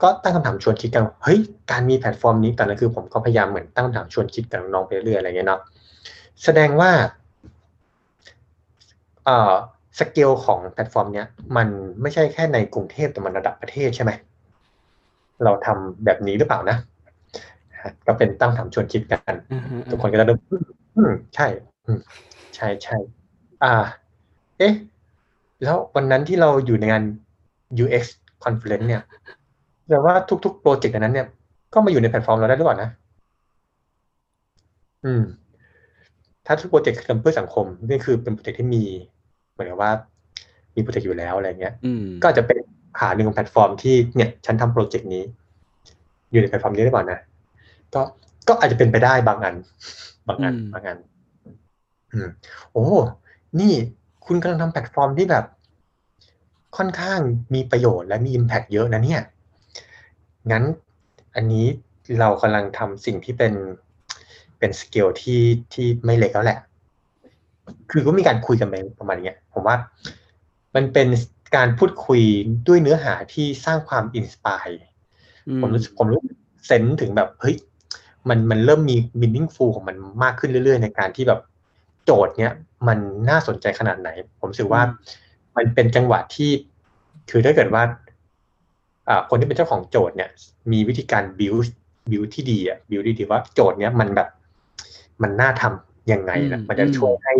[0.01, 1.39] ก็ตั้งคำถามชวนคิดกันเฮ้ย
[1.71, 5.61] การมีแพลตฟอร์มนี้ตอนนั้นคือผมก็พยายามเหมือนตั้งคำถามชวนคิดกับน้องๆไปเรื่อยๆอะไรเงี้ยเนาะ
[6.43, 6.91] แสดงว่า
[9.25, 9.53] เอ่อ
[9.99, 11.27] สเกลของแพลตฟอร์มเนี้ย
[11.57, 11.67] มัน
[12.01, 14.11] ไม่ใช่แค่ในกรุงเทพแต่มันระดับประเทศใช่ไหม
[15.43, 16.77] เราทำแบบนี้หรือเปล่านะ
[18.07, 20.63] ก็เป็นตั้งคำถามชวนคิดกันอ่าฮะทุกคนก็จะเริ่มอืม
[20.95, 21.47] อืมใช่
[21.85, 21.99] อืม
[22.55, 22.97] ใช่ใช่
[23.63, 23.73] อ่า
[24.57, 24.73] เอ๊ะ
[25.63, 27.03] แล้ววันนั้นที่เราอยู่ในงาน
[27.83, 28.03] UX
[28.43, 29.03] conference เนี่ย
[29.87, 30.13] แปลว่า
[30.45, 31.27] ทุกๆโปรเจกต์อันนั้นเนี่ย
[31.73, 32.89] ก็มาอยู่ในแพลตฟอร์มเราได้หรือเปล่านะ
[35.05, 35.23] อืม
[36.45, 38.83] ถ้าทุกโปรเจกต์ทำเพื่อสังคมนี่คือเป็นโปรเจกต์ที่มี
[39.51, 39.91] เหมือนกับว่า
[40.75, 42.57] มีโปรเจกต์อยู่แล้วอะไรเงี้ยอืมก็อาจจะเป็น
[42.99, 45.23] ขาหนึ่งของแพลตฟอร์มที่เนี่ย ฉันทำโปรเจกต์นี้
[46.31, 47.19] อยู่ในแพลตฟอร์มนี้ได้เปล่านะ
[47.93, 48.01] ก็
[48.47, 49.55] ก็อาจจะเป็นไปได้บางอัน
[50.27, 50.97] บางอันอืมบางอัน
[52.11, 52.27] อืม
[52.71, 52.85] โอ้
[53.59, 53.73] นี่
[54.25, 55.45] คุณกำลังทำแพลตฟอร์มที่แบบ
[56.77, 57.19] ค่อนข้าง
[57.53, 59.21] มีประโยชน์และมี Impact เยอะนะเนี่ย
[60.51, 60.63] งั้น
[61.35, 61.65] อันนี้
[62.19, 63.53] เรากำลังทำสิ่งที่เป็น
[64.59, 65.41] เป็นสเกลที่
[65.73, 66.59] ที่ไม่เล็กแล้วแหละ
[67.91, 69.75] คือก็มีการคุยกันไปประมาณเนี้ยผมว่า
[70.75, 71.07] มันเป็น
[71.55, 72.21] การพูดคุย
[72.67, 74.67] ด้วยเนื้อหาที่สร้างความ inspire
[75.47, 76.35] อืมผมรู้สึกผมรู้สึก
[76.65, 77.55] sense ถึงแบบเฮ้ย
[78.29, 81.41] มันมันเริ่มมี meaningful ของมันมากขึ้นเรื่อย ๆ ในการที่แบบ
[82.05, 82.53] โจทย์เนี้ย
[82.87, 82.97] มัน
[83.29, 84.81] น่าสนใจขนาดไหน ผมรู้สึกว่า
[85.57, 86.51] มันเป็นจังหวะที่
[87.29, 88.02] คือถ้าเกิดว่าอ่า
[89.29, 90.29] คนที่เป็นเจ้าของโจทย์เนี่ย
[90.71, 91.67] มีวิธีการ build
[92.11, 94.29] build ที่ดีอะ build ดีๆว่าโจทย์เนี้ยมันแบบ
[95.23, 97.33] มันน่าทำยังไงนะมันจะช่วยให้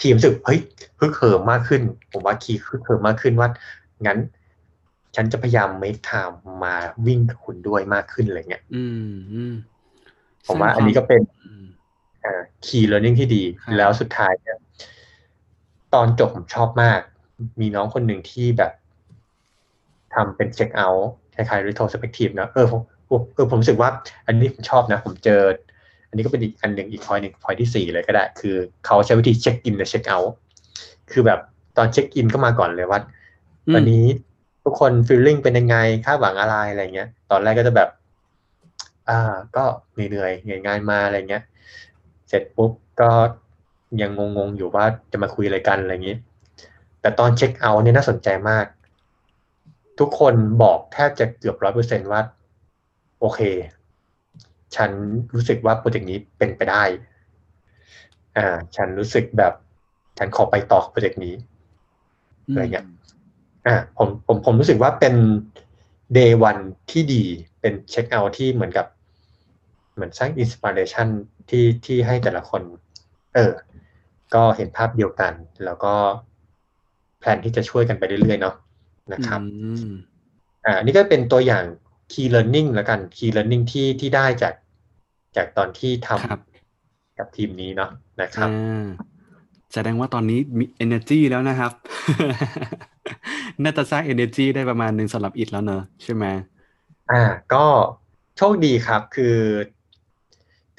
[0.00, 0.60] ทีมรู้สึกเฮ้ย
[1.00, 1.82] ฮึกเหิมมากขึ้น
[2.12, 3.48] ผมว่าคีย์ฮึกเหิมมากขึ้นว่า
[4.06, 4.18] งั้น
[5.16, 6.34] ฉันจะพยายาม make time
[6.64, 6.74] มา
[7.06, 9.54] วิ่งกับคุณด้วยมากขึ้นอะไรเงี้ยอืมอืม
[10.46, 11.66] ผมว่าอันนี้ก็เป็นอืม
[12.24, 14.58] อ่า key learning ที่ดีครับแล้วสุดท้ายเนี่ย
[15.94, 17.00] ตอนจบผมชอบมาก
[17.60, 18.72] มีน้องคนหนึ่งที่แบบ
[20.14, 23.90] ทำเป็นเช็คเอาท์คล้ายๆ retrospective นะเออผมผมเออผมรู้สึกว่า
[24.26, 25.42] อันนี้ผมชอบนะ ผมเจอ
[26.08, 28.56] อันนี้ก็เป็นอีกอันหนึ่งอีกพอยหนึ่งพอยที่สี่เลยก็ได้ คือ
[28.86, 30.32] เขาใช้วิธีเช็คอินและเช็คเอาท์
[31.10, 31.40] คือแบบ
[31.76, 33.00] ตอนเช็คอินก็มาก่อนเลยว่า
[33.66, 34.04] อืมวันนี้
[34.64, 37.88] ทุกคนฟีลลิ่งเป็นยังไงคาดหวังอะไรอะไรเงี้ย ตอนแรกก็จะแบบ
[39.08, 41.42] อ่า ก็เหนื่อยๆเหนื่อยงานมาอะไรเงี้ย
[42.28, 43.10] เสร็จปุ๊บก็
[44.00, 46.16] ยังงงๆอยู่ว่าจะมาคุยอะไรกันอะไรอย่างนี้
[47.00, 48.66] แต่ตอนเช็คเอาท์เนี่ยน่าสนใจมาก
[49.98, 52.20] ทุกคนบอกแทบจะเกือบร้อยเปอร์เซนว่า
[53.20, 53.40] โอเค
[54.76, 54.90] ฉัน
[55.34, 56.82] รู้สึกว่าโปรเจกต์นี้เป็นไปได้
[58.36, 59.52] อ่า ฉันรู้สึกแบบ
[60.18, 61.34] ฉันขอไปต่อโปรเจกต์นี้
[62.48, 62.86] อะไรเงี้ย
[63.66, 65.14] อ่าผมผมผมรู้สึกว่าเป็น
[66.16, 67.22] day one ที่ดี
[67.60, 68.86] เป็น check-out ที่เหมือนกับ
[69.94, 71.08] เหมือนสร้าง inspiration
[71.48, 72.62] ที่ที่ให้แต่ละคน
[73.34, 73.52] เออ
[74.34, 75.32] ก็เห็นภาพเดียวกัน
[75.64, 75.94] แล้วก็
[77.18, 78.54] plan ที่จะช่วยกันไปเรื่อยๆเนาะ
[79.12, 79.88] นะครับอืม
[80.66, 81.64] อ่านี่ก็เป็นตัวอย่าง
[82.12, 84.54] key learning แล้วกัน key learning ที่ที่ได้จาก
[85.36, 87.90] จากตอนที่ทครับำกับทีมนี้เนาะ
[88.20, 88.84] นะครับอ่า
[89.72, 91.72] แสดงว่าตอนนี้มี energy แล้วนะครับ
[93.62, 96.24] น่าจะสร้าง energy ได้ประมาณหนึ่งสำหรับอิดแล้วเนอะใช่ไหม
[97.10, 97.22] อ่า
[97.54, 97.64] ก็
[98.36, 99.36] โชคดีครับคือ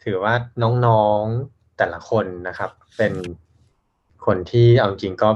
[0.04, 0.34] ถือว่า
[0.86, 3.14] น้องๆแต่ละคนนะครับ เป็น
[4.26, 5.30] คนที่เอาจริงก็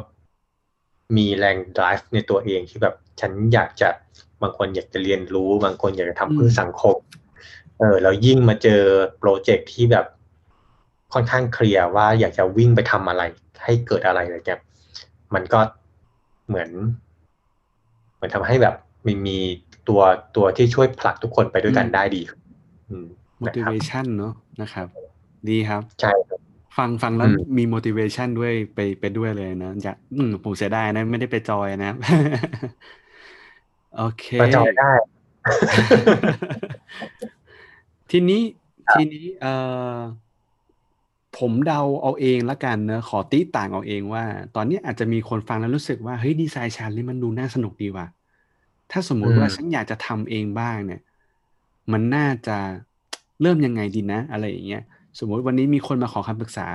[1.16, 3.90] มีแรง drive ในตัวเองที่แบบฉันอยากจะ
[4.42, 6.96] บางคนอยากจะเรียนรู้ บางคนอยากจะทำเพื่ออืมสังคม
[7.80, 8.82] เออแล้วยิ่งมาเจอ
[9.20, 10.06] โปรเจกต์ที่แบบ
[11.14, 13.24] ค่อนข้างเคลียร์ว่าอยากจะวิ่งไปทำอะไร
[13.64, 14.62] ให้เกิดอะไรอะไรเงี้ย
[15.34, 15.60] มันก็
[16.48, 16.70] เหมือน
[18.16, 19.38] เหมือนทำให้แบบมีมี
[19.88, 20.02] ตัว
[20.36, 22.40] ตัวที่ช่วยผลักทุกคนไปด้วยกันอืมได้ดีครับ
[22.90, 23.08] อืม
[23.46, 24.88] นะครับ motivation เนอะนะครับ
[25.50, 26.37] ดีครับ ใช่ครับ
[26.78, 31.96] ฟังฟังแล้วอืมมี motivation ด้วยไปไปด้วยเลยนะอยากอืมผมเสียดายนะ ไม่ได้ไปจอยนะครับ
[33.98, 34.92] โอเคมาจอยได้
[38.12, 38.42] ทีนี้
[38.94, 39.54] ทีนี้เอ่
[39.96, 39.98] อ
[41.38, 44.24] ผมเดาเอาเองละกันเนอะขอตี๊ต่างเอาเองว่า
[44.56, 48.08] ตอนนี้อาจจะมีคนฟังแล้วรู้สึกว่าเฮ้ย design challenge มันดูน่าสนุกดีว่ะ
[48.92, 51.02] ถ้าสมมุติว่าอืมฉันอยากจะทำเองบ้างเนี่ย
[51.92, 52.58] มันน่าจะ
[53.42, 54.84] เริ่มยังไงดีนะ อะไรอย่างเงี้ย
[55.20, 56.68] สมมติวันนี้มีคนมาขอคำปรึกษา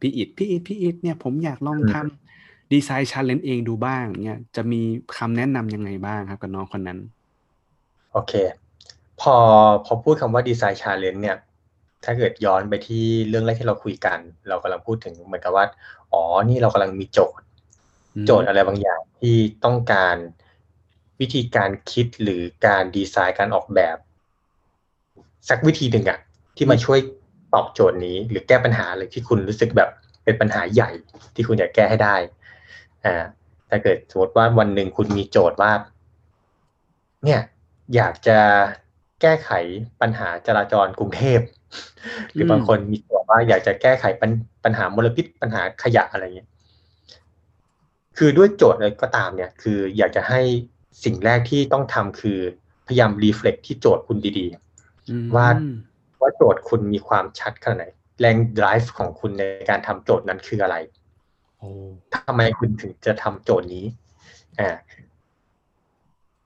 [0.00, 4.80] พี่อิดพี่อิดพี่อิดเนี่ยผมอยากลองทำ design challenge เองดูบ้างเนี่ยจะมี
[5.18, 6.98] คำแนะนำยังไงบ้างครับกับน้องคนนั้น
[8.12, 8.32] โอเค
[9.20, 9.34] พอ
[9.84, 11.36] พอพูดคำว่า design challenge เนี่ย
[12.04, 14.18] ถ้าเกิดย้อนไปที่เรื่องแรกที่เราคุยกัน
[14.48, 15.64] เรากำลังพูดถึงเหมือนกับว่า
[16.12, 17.44] อ๋อ นี่เรากำลังมีโจทย์
[18.14, 20.16] อืมโจทย์อะไรบางอย่างที่ต้องการ
[21.20, 23.96] วิธีการคิดหรือการดีไซน์การออกแบบ
[25.48, 26.18] สักวิธีหนึ่งอะ
[26.56, 26.98] ที่มาช่วย
[27.54, 29.90] ตอบโจทย์นี้ หรือแก้ปัญหาอะไรที่คุณรู้สึกแบบ
[30.24, 30.90] เป็นปัญหาใหญ่
[31.34, 32.16] ที่คุณอยากแก้ให้ได้
[33.04, 33.24] อ่า
[33.68, 35.72] ถ้าเกิดสมมติว่าวันหนึ่งคุณมีโจทย์ว่า
[37.24, 37.40] เนี่ย
[37.94, 38.38] อยากจะ
[39.20, 39.50] แก้ไข
[40.00, 41.40] ปัญหาจราจรกรุงเทพ
[42.32, 44.30] หรือมบางคนมีโจทย์ว่าอยากจะแก้ไขปัญ
[44.64, 46.48] ปัญหามลพิษปัญหาขยะอะไรเงี้ย
[48.18, 50.40] คือด้วยโจทย์อะไรก็ตามเนี่ย คืออยากจะให้
[51.04, 52.38] สิ่งแรกที่ต้องทำคือ
[52.86, 54.46] พยายามรีเฟล็กที่โจทย์คุณดี
[55.10, 57.86] อืมว่าๆ ว่าโจทย์คุณมีความชัดขนาดไหน
[58.20, 60.76] แรง drive ของคุณในการทำโจทย์นั้นคืออะไร
[61.58, 61.68] โอ้
[62.14, 63.86] ทำไมคุณถึงจะทำโจทย์นี้
[64.60, 64.70] อ่า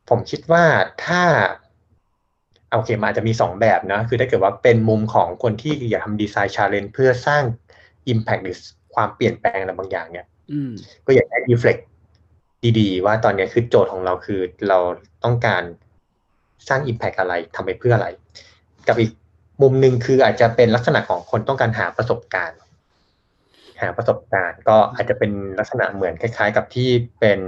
[0.08, 0.64] ผมคิดว่า
[1.04, 1.22] ถ้า
[2.72, 7.42] โอเคมันอาจจะมีสองแบบนะ คือถ้าเกิดว่าเป็นมุมของคนที่อยากทำดีไซน์ชาเลนจ์เพื่อสร้าง
[8.12, 8.56] Impact หรือ
[8.94, 10.72] ความเปลี่ยนแปลงอะไรบางอย่างเนี่ยอืม
[11.06, 11.82] ก็อยากให้ reflect
[12.78, 14.78] ดีๆ ว่าตอนนี้คือโจทย์ของเราคือเรา
[15.24, 15.62] ต้องการ
[16.68, 18.08] สร้าง Impact อะไรทำไปเพื่ออะไร
[18.88, 19.10] กับอีก
[19.62, 22.58] มุมหนึ่งคืออาจจะเป็นลักษณะของคนต้องการหาประสบการณ์
[23.80, 26.90] หาประสบการณ์ก็อาจจะเป็นลักษณะเหมือนคล้ายๆ กับที่
[27.20, 27.40] เป็น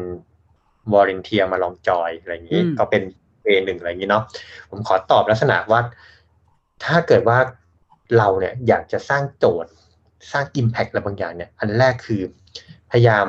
[0.93, 3.03] วอร์เรนเทียมาลองจอยอะไรอย่างนี้อืมก็เป็น
[3.45, 4.25] เอหนึ่งอะไรอย่างนี้เนาะ
[4.71, 5.81] ผมขอตอบลักษณะว่า
[6.85, 7.39] ถ้าเกิดว่า
[8.19, 9.71] เราเนี่ยอยากจะสร้างโจทย์
[10.33, 12.23] สร้าง Impact อะไรบางอย่างเนี่ย อันแรกคือ
[12.91, 13.27] พยายาม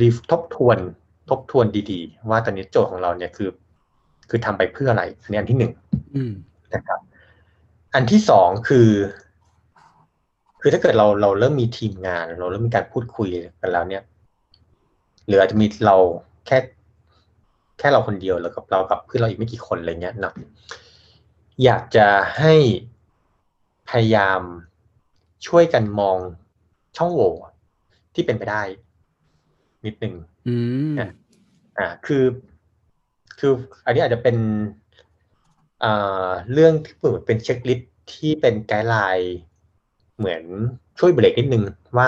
[0.00, 0.78] รีทบทวน
[1.30, 3.48] ทบทวนดีๆ ว่าตอนนี้โจทย์ของเราเนี่ยคือ
[4.30, 5.72] คือทำไปเพื่ออะไรอันนี้อันที่หนึ่ง
[6.74, 7.00] นะครับ
[7.94, 8.90] อันที่สองคือ
[10.60, 13.28] คือถ้าเกิดเราเราเริ่มมีทีมงาน เราเริ่มมีการพูดคุย
[13.60, 14.02] กันแล้ว เนี่ย
[15.26, 15.96] หรืออาจจะมีเรา
[16.46, 16.58] แค่
[17.78, 20.34] แค่เราคนเดียวแล้วกับเรากับเพื่อนเราอีกไม่กี่คนอะไรเงี้ยนะ
[21.64, 22.06] อยากจะ
[22.38, 22.54] ให้
[23.90, 24.40] พยายาม
[25.46, 26.18] ช่วยกันมอง
[26.96, 27.30] ช่องโหว่
[28.14, 28.62] ที่เป็นไปได้
[29.86, 30.14] นิดนึง
[31.78, 32.22] อ่าคือ
[33.38, 33.52] คือ
[33.86, 34.36] อันนี้อาจจะเป็น
[35.84, 37.80] อ่าเรื่องที่เหมือนเป็นเช็คลิส
[38.12, 39.36] ที่เป็นไกด์ไลน์
[40.18, 40.42] เหมือน
[40.98, 41.62] ช่วยเบรกนิดนึง
[41.96, 42.06] ว่า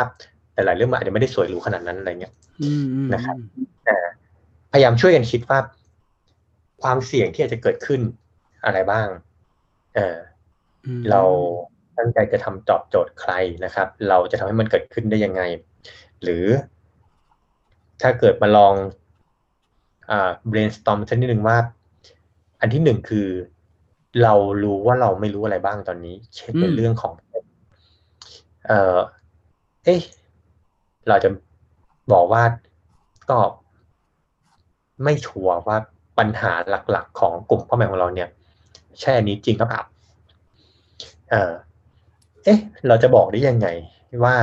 [0.54, 2.34] หลายๆเรื่องมันอาจจะไม่ได้สวยหรูขนาดนั้นอะไรเงี้ย
[3.14, 3.36] นะครับ
[3.84, 3.96] แต่
[4.72, 5.58] พยายามช่วยกันคิดว่า
[6.82, 8.00] ความเสี่ยงที่อาจจะเกิดขึ้น
[8.64, 9.08] อะไรบ้าง
[9.94, 10.18] เออ
[11.10, 11.22] เรา
[11.98, 13.32] ตั้งใจจะทำตอบโจทย์ใคร
[13.64, 15.42] นะครับ เราจะทำให้มันเกิดขึ้นได้ยังไง
[16.22, 16.44] หรือ
[18.02, 18.97] ถ้าเกิดมาลองอ่า
[20.50, 21.56] brainstorm สักนิดหนึ่งว่า
[22.60, 23.28] อันที่หนึ่งคือ
[24.22, 27.12] เรารู้ว่าเราไม่รู้อะไรบ้างตอนนี้ เช่นเป็นเรื่องของ
[28.66, 28.98] เออ
[29.84, 30.00] เอ๊ะ
[31.08, 31.30] เราจะ
[32.12, 32.42] บอกว่า
[33.30, 33.38] ก็
[35.04, 35.76] ไม่ชัวร์ว่า
[36.18, 36.52] ปัญหา
[36.90, 38.28] หลักๆ ของกลุ่มพ่อแม่ของเราเนี่ย
[39.00, 39.82] ใช่อันนี้จริงหรือเปล่า
[41.30, 41.52] เออ
[42.44, 43.68] เอ๊ะ เราจะบอกได้ยังไง
[44.24, 44.34] ว่า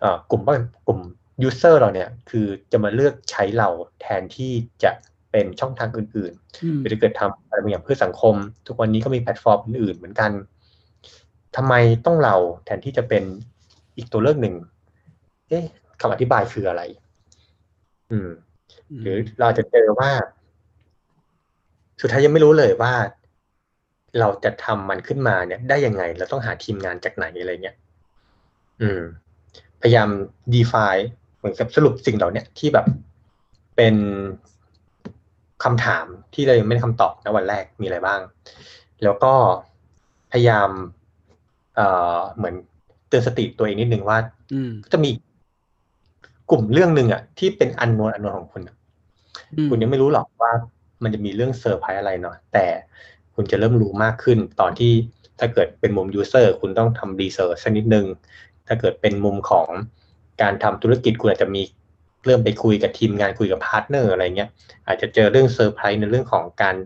[0.00, 0.42] เอ่อกลุ่ม
[0.86, 0.98] กลุ่ม
[1.42, 3.68] user เราเนี่ยคือจะมาเลือกใช้เรา
[4.00, 4.52] แทนที่
[4.84, 4.92] จะ
[5.30, 8.34] เป็นช่องทางอื่นๆหรือเกิดทำอะไรบางอย่างเพื่อสังคม
[8.66, 10.30] ทุกวันนี้ก็มีแพลตฟอร์มอื่นๆเหมือนกัน
[11.56, 11.74] ทำไม
[12.06, 13.24] ต้องเราแทนที่จะเป็น
[13.96, 14.54] อีกตัวเลือกหนึ่ง
[15.48, 15.64] เอ๊ะ
[16.00, 16.82] คำอธิบายคืออะไร
[18.10, 18.28] อืม
[19.00, 20.10] หรือเราจะเจอว่า
[22.00, 22.94] สุดท้ายยังไม่รู้เลยว่า
[24.18, 27.76] เราจะทำมันขึ้นมาเนี่ย ได้ยังไง เราต้องหาทีมงานจากไหนอะไรเงี้ย
[28.80, 29.02] อืม
[29.80, 30.08] พยายาม
[30.54, 32.86] define เห มือนกับสรุปสิ่งเหล่านี้ที่แบบ
[33.76, 33.94] เป็น
[35.64, 38.20] คำถามที่เรายังไม่ได้คำตอบในวันแรกมีอะไรบ้าง
[39.02, 39.32] แล้วก็
[40.32, 40.70] พยายาม
[41.74, 41.86] เอ่
[42.16, 42.54] อเหมือน
[43.08, 44.18] เตือนสติตัวเองนิดนึงว่า
[44.92, 45.10] จะมี
[46.50, 48.62] กลุ่มเรื่องหนึ่งอะที่เป็นอันนวนอันนวนของคุณ
[49.68, 50.52] คุณยังไม่รู้หรอกว่า
[51.02, 52.66] มันจะมีเรื่องเซอร์ไพรส์อะไรเนาะแต่
[53.34, 54.92] คุณจะเริ่มรู้มากขึ้น ตอนที่
[55.38, 58.06] ถ้าเกิดเป็นมุม user คุณต้องทำ research สักนิดนึง
[58.66, 59.68] ถ้าเกิดเป็นมุมของ
[60.42, 61.62] การทำธุรกิจคุณอาจจะมี
[62.26, 64.50] เริ่มไปคุยกับทีมงานคุยกับพาร์ทเนอร์อะไรเงี้ย
[64.86, 66.76] อาจจะเจอเรื่องเซอร์ไพรส์ในเรื่องของการ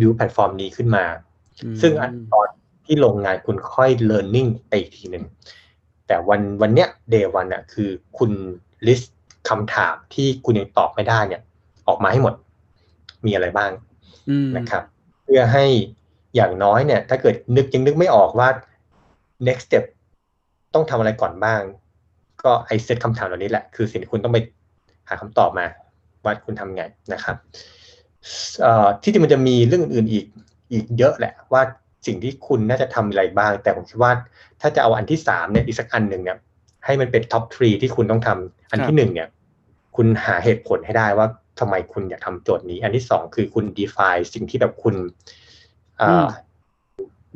[0.00, 1.04] บิวแพลตฟอร์มนี้ขึ้นมา
[1.80, 2.48] ซึ่งอันตอน
[2.86, 5.24] ที่ลงงานคุณค่อย learning ไปอีกทีหนึ่ง
[6.06, 8.30] แต่วันวันเนี้ย day one อะคือคุณ
[8.86, 9.16] list
[9.48, 11.42] คำถามที่คุณยังตอบไม่ได้เนี่ย
[11.88, 12.34] ออกมาให้หมด
[13.26, 13.70] มีอะไรบ้าง
[14.56, 14.82] นะครับ
[15.22, 15.64] เพื่อให้
[16.36, 18.48] อย่างน้อยเนี่ย ถ้าเกิดนึกยังนึกไม่ออกว่า
[19.46, 19.84] next step
[20.74, 21.62] ต้องทำอะไรก่อนบ้าง
[22.48, 24.38] ก็ไอเซตคำถามเหล่านี้แหละ คือสิ่งที่คุณต้องไป
[25.08, 25.66] หาคำตอบมา
[26.24, 26.82] ว่าคุณทำไง
[27.12, 27.36] นะครับ
[29.02, 30.24] ที่จริงมันจะมีเรื่องอื่นอีก
[30.72, 31.62] อีกเยอะแหละว่า
[32.06, 34.12] สิ่งที่คุณน่าจะทำอะไรบ้าง แต่ผมคิดว่า
[34.60, 36.38] ถ้าจะเอาอันที่สามเนี่ยอีกสักอันหนึ่งเนี่ย
[36.84, 39.28] ให้มันเป็น top three ที่คุณต้องทำอันที่หนึ่งเนี่ย
[39.96, 41.26] คุณหาเหตุผลให้ได้ว่า
[41.58, 44.94] ทำไมคุณอยากทำโจทย์นี้ อันที่สองคือคุณ define สิ่งที่แบบคุณ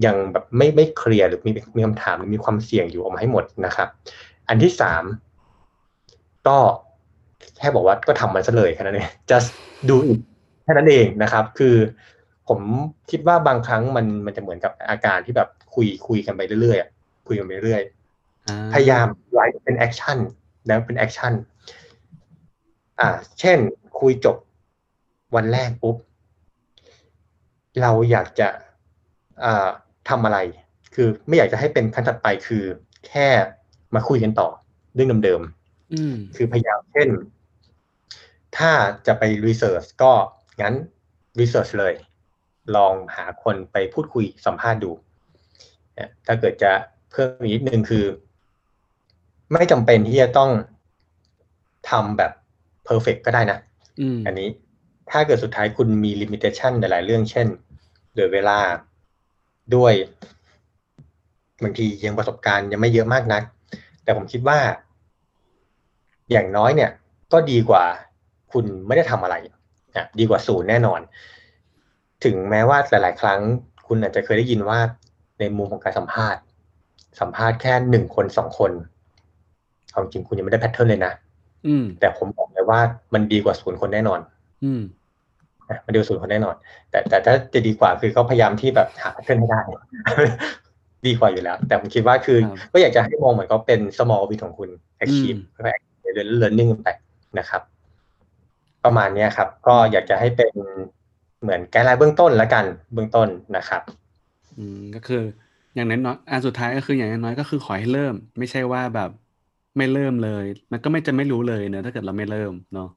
[0.07, 3.89] ยังแบบไม่ไม่เคลียร์หรือมีมีคำถามหรือมีความเสี่ยงอยู่ออกมาให้หมดนะครับ
[4.53, 5.05] อันที่สาม
[6.49, 6.59] ก็
[7.59, 9.49] แค่บอกว่าก็ทำมันซะเลยแค่นั้นเอง just
[9.89, 10.21] do it
[10.65, 11.77] แค่นั้นเองนะครับ คือ
[12.49, 12.61] ผม
[13.11, 17.83] คิดว่าบางครั้งมันมันจะเหมือนกับอาการที่แบบคุยคุยกันไปเรื่อยๆคุยกันไปเรื่อย
[18.73, 20.19] พยายาม drive เป็น action
[20.69, 21.33] นะเป็น action
[23.01, 23.09] อ่า
[23.41, 23.59] เช่น
[24.01, 24.37] คุยจบ
[25.35, 25.97] วันแรกปุ๊บ
[27.81, 28.49] เราอยากจะ
[29.45, 29.69] อ่า
[30.09, 30.39] ทำอะไร
[30.95, 32.65] คือไม่อยากจะให้เป็นขั้นถัดไปคือ
[33.09, 33.29] แค่
[33.95, 34.49] มาคุยกันต่อ
[34.95, 37.09] เรื่องเดิมๆคือพยายามเช่น
[38.57, 38.73] ถ้า
[39.07, 40.13] จะไปรีเสิร์ชก็
[40.61, 40.75] งั้น
[41.41, 41.95] รีเสิร์ชเลย
[42.77, 44.91] ลองหาคนไปพูดคุยสัมภาษณ์ดู
[46.27, 46.73] ถ้าเกิดจะ
[47.11, 48.05] เพิ่มอีกนิดนึงคือ
[49.53, 50.51] ไม่จำเป็นที่จะต้อง
[51.91, 52.33] ทำแบบ
[52.85, 53.59] perfect ก็ได้นะ
[54.27, 54.49] อันนี้
[55.11, 57.47] ถ้าเกิดสุดท้ายคุณมี limitation หลายๆเรื่องเช่น
[58.17, 58.59] โดยเวลา
[59.77, 59.95] ด้วย
[61.63, 63.43] บางทียังประสบการณ์ยังไม่เยอะมากนัก
[64.05, 64.59] แต่ผมคิดว่า
[66.33, 66.91] อย่างน้อยเนี่ย
[67.33, 67.85] ก็ดีกว่า
[68.53, 69.37] คุณไม่ได้ทำอะไร
[69.97, 71.01] นะดีกว่าศูนย์แน่นอน
[72.25, 73.41] ถึงแม้ว่าหลาย ๆ ครั้ง
[73.87, 74.79] คุณอาจจะเคยได้ยินว่า
[75.39, 76.43] ในมุมของการสัมภาษณ์
[77.21, 78.73] สัมภาษณ์แค่หนึ่งคนสองคน
[79.95, 81.13] ความจริงคุณยังไม่ได้แพทเทิร์นเลยนะ
[81.67, 82.81] อืม แต่ผมบอกเลยว่า
[83.15, 84.21] มันดีกว่าศูนย์คนแน่นอน
[84.65, 84.83] อืม
[85.87, 86.55] มาดูศูนย์คนแน่นอน
[86.91, 89.61] แต่แต่ถ้าจะดีกว่าคือเขาพยายามที่แบบหาเพื่อนให้ได้
[91.07, 92.39] ดีกว่าอยู่แล้ว แต่ผมคิดว่าคือ
[92.73, 94.71] ก็อยากจะให้มองเหมือนเขาเป็น small win ของคุณ
[95.05, 95.65] achieve เพื่อ
[96.41, 96.89] learning ไป
[97.39, 97.63] นะครับ
[98.85, 100.53] ประมาณนี้ครับ ก็อยากจะให้เป็น
[101.43, 103.83] เหมือนแกไลน์เบื้องต้นแล้วกันเบื้องต้นนะครับ
[104.59, 105.23] อืมก็คือ
[105.75, 109.11] อย่างนั้นเนาะอันสุดท้ายก็คืออย่างน้อยก็คือขอให้เริ่ม ไม่ใช่ว่าแบบ
[109.77, 112.89] ไม่เริ่มเลย มันก็ไม่จะไม่รู้เลยเนอะถ้าเกิดเราไม่เริ่มเนาะ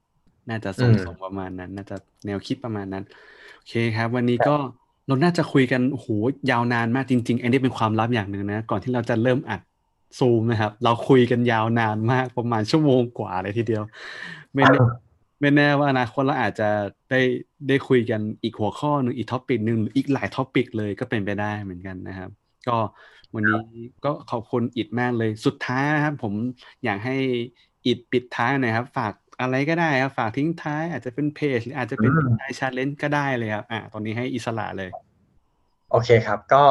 [0.50, 1.96] น่าจะส่งส่งประมาณนั้น น่าจะ
[2.26, 3.04] แนวคิดประมาณนั้น
[3.56, 4.56] โอเคครับ วันนี้ก็
[5.08, 6.08] เราน่าจะคุยกันโอ้โห
[6.52, 9.62] ยาวนานมากจริงๆอันนี้เป็นความลับอย่างหนึ่งนะ ก่อนที่เราจะเริ่มอัด
[10.20, 13.84] ซูมนะครับ เราคุยกันยาวนานมากประมาณชั่วโมงกว่าเลยทีเดียว
[14.54, 14.80] ไม่แน่
[15.40, 16.70] ไม่แน่ว่าอนาคตเราอาจจะ
[17.10, 17.22] ได้
[17.68, 22.30] ได้คุยกันอีกหัวข้อหนึ่งอีก topic หนึ่งหรืออีกหลาย topic เลยก็เป็นไปได้เหมือนกันนะครับ
[22.68, 22.78] ก็
[23.34, 23.64] วันนี้
[24.06, 26.34] ก็ขอบคุณอิดมากเลยสุดท้ายนะครับ ผม
[26.84, 27.16] อยากให้
[27.86, 34.90] อิดปิดท้ายหน่อยครับ ฝาก อะไรก็ได้ครับฝากทิ้งท้าย อาจจะเป็นเพจหรืออาจจะเป็นไอ challenge ก็ได้เลยครับอ่าตอนนี้ให้อิสระเลย
[35.92, 36.64] โอเคครับ ก็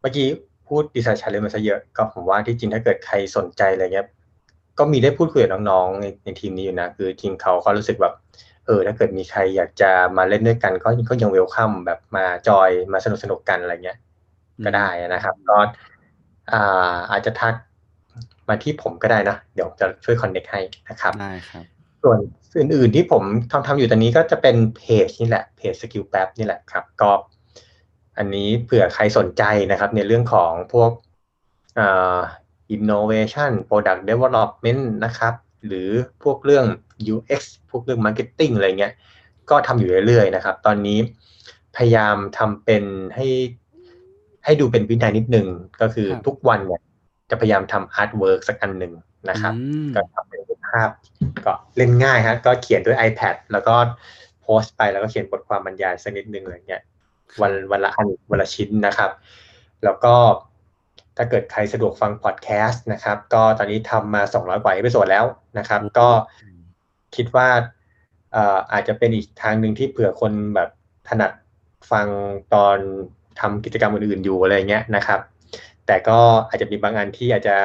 [0.00, 0.28] เมื่อกี้
[0.68, 4.06] พูด design challenge มาซะเยอะ ก็ผมว่าที่จริงถ้าเกิดใครสนใจอะไรเงี้ย
[4.78, 8.14] ก็มีได้พูดคุยกับน้องๆในในทีมนี้อยู่นะ คือทีมเขาเขารู้สึกแบบ
[8.66, 13.98] เออถ้าเกิดมีใครอยากจะมาเล่นด้วยกันก็ก็ยัง welcome แบบมาจอยมาสนุกสนุกกันอะไรเงี้ย
[14.64, 15.58] ก็ได้นะครับก็
[16.52, 17.54] อ่าอาจจะทัก
[18.48, 21.64] มาที่ผมก็ได้นะ เดี๋ยวจะช่วยคอนเน็กให้นะครับได้ครับ
[22.02, 22.18] ส่วน
[22.58, 27.10] อื่นๆที่ผมทำทำอยู่ตอนนี้ก็จะเป็นเพจนี่แหละเพจสกิลแป๊บนี่แหละครับ ก็
[28.18, 30.90] อันนี้เผื่อใครสนใจนะครับ ในเรื่องของพวก
[31.78, 32.18] อ่า
[32.76, 35.34] innovation product development นะครับ
[35.66, 35.88] หรือ
[36.22, 36.66] พวกเรื่อง
[37.14, 38.92] UX พวกเรื่อง marketing อะไรเงี้ย
[39.50, 40.98] ก็ทำอยู่เรื่อยๆนะครับ ตอนนี้
[41.76, 42.84] พยายามทำเป็น
[43.14, 43.26] ให้
[44.44, 45.46] ให้ดูเป็นวินัยนิดนึง
[45.80, 46.80] ก็คือทุกวันเนี่ย
[47.30, 48.92] จะพยายามทำ artwork สักอันหนึ่ง
[49.30, 49.54] นะครับ
[49.94, 50.88] ก็ทำเป็นรูป ภาพ
[51.46, 53.74] ก็เล่นง่ายครับก็เขียนด้วย iPad แล้วก็
[54.42, 56.82] โพสต์ไปแล้วก็เขียนบทความบรรยายสักนิดนึงอะไรเงี้ย
[57.42, 59.10] วันวันละอันวันละชิ้นนะครับ
[59.84, 60.14] แล้วก็
[61.16, 65.24] ถ้าเกิดใครสะดวกฟังพอดแคสต์นะครับ ก็ตอนนี้ทำมา 200 กว่า episode แล้ว
[65.58, 66.08] นะครับ ก็
[67.16, 67.48] คิดว่า
[68.72, 70.68] อาจจะเป็นอีกทางหนึ่งที่เผื่อคนแบบ
[71.08, 71.32] ถนัด
[71.90, 72.06] ฟัง
[72.54, 72.78] ตอน
[73.40, 75.20] ทำกิจกรรมอื่นๆอยู่อะไรเงี้ยนะครับ
[75.86, 76.18] แต่ก็
[76.48, 77.56] อาจจะมีบางอันที่อาจจะ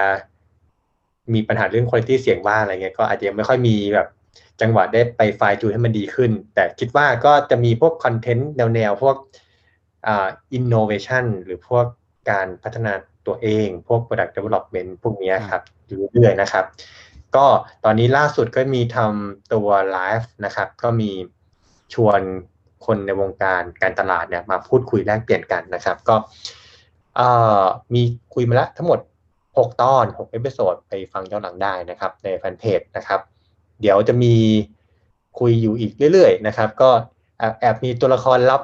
[1.34, 4.08] มีปัญหาเรื่องคุณภาพเสียงบ้างอะไรเงี้ยก็อาจจะยังไม่ค่อยมีแบบ
[4.62, 9.16] จังหวะได้ไปไฟล์จูนให้มันดีขึ้น แต่คิดว่าก็จะมีพวกคอนเทนต์แนวๆ พวก
[10.08, 11.86] อ่าอินโนเวชันหรือพวก
[12.30, 12.94] การพัฒนา
[13.28, 15.62] ตัวเอง พวก product development พวกนี้ครับ
[16.14, 16.66] เรื่อยๆนะครับ
[17.36, 17.46] ก็
[17.84, 21.12] ตอนนี้ล่าสุดก็มีทำตัวไลฟ์นะครับ ก็มี
[21.94, 22.22] ชวน
[22.86, 26.16] คนในวงการการตลาดเนี่ยมาพูดคุยแลกเปลี่ยนกันนะครับ ก็
[27.94, 28.02] มี
[28.34, 29.00] คุยมาแล้วทั้งหมด
[29.58, 33.20] 6 ตอน 6 episode ไปฟังย้อนหลังได้นะครับ ในแฟนเพจนะครับ
[33.82, 34.36] เดี๋ยวจะมี
[35.40, 36.90] คุยอยู่อีกเรื่อยๆนะครับ ก็
[37.60, 38.62] แอบมีตัวละครลับ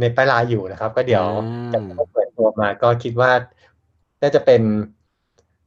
[0.00, 1.24] ในปลายอยู่นะครับ ก็เดี๋ยว
[1.72, 1.78] จะ
[2.12, 3.30] เปิดตัวมาก็คิดว่า
[4.22, 4.62] น่าจะเป็น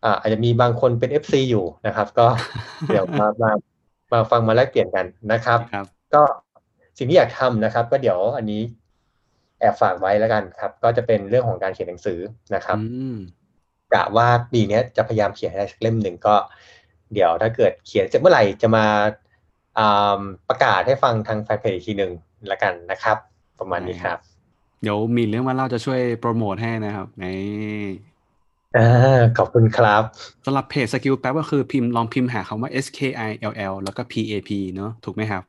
[0.04, 2.28] อ่าอาจจะมีบางคนเป็น FC อยู่นะครับ ก็
[2.88, 3.52] เดี๋ยวมามา
[4.12, 5.60] มาฟังมาแลกเปลี่ยนกันนะครับ
[6.14, 6.22] ก็
[6.98, 8.62] สิ่งที่อยากทำนะครับ ก็เดี๋ยวอันนี้
[9.60, 12.20] แอบฝากไว้แล้วกันครับ ก็จะเป็นเรื่องของการเขียนหนังสือ
[12.56, 12.78] นะครับ
[13.94, 16.36] กะว่าปีนี้จะพยายามเขียนให้สักเล่มหนึ่งก็
[17.14, 18.86] เดี๋ยวถ้าเกิดเขียนเสร็จเมื่อไหร่จะมา
[20.50, 22.12] ประกาศให้ฟังทางแฟนเพจอีกทีหนึ่ง
[22.52, 23.18] ละกันนะครับ
[23.60, 24.18] ประมาณนี้ครับ
[24.82, 27.26] เดี๋ยวมีเรื่องว่าเราจะช่วยโปรโมทให้นะครับใน
[28.78, 30.04] อ่าขอบคุณครับ
[30.46, 35.44] สำหรับเพจ Skill Pap ก็คือพิมพ์ลองพิมพ์หาคำว่า S K I L L แล้วก็ P A P เนาะถูกไหมครับ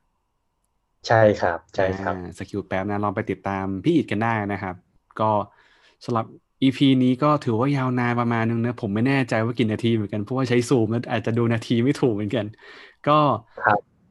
[1.06, 4.74] ใช่ครับ ใช่ครับ Skill Pap นะลองไปติดตามพี่อิดกันได้นะครับ
[5.20, 5.30] ก็
[6.04, 6.26] สำหรับ
[6.62, 12.46] EP นี้ก็ถือว่ายาวนานประมาณนึงนะผมไม่แน่ใจว่ากี่นาทีเหมือนกันเพราะว่าใช้ซูมแล้วอาจจะดูนาทีไม่ถูกเหมือนกัน
[13.08, 13.18] ก็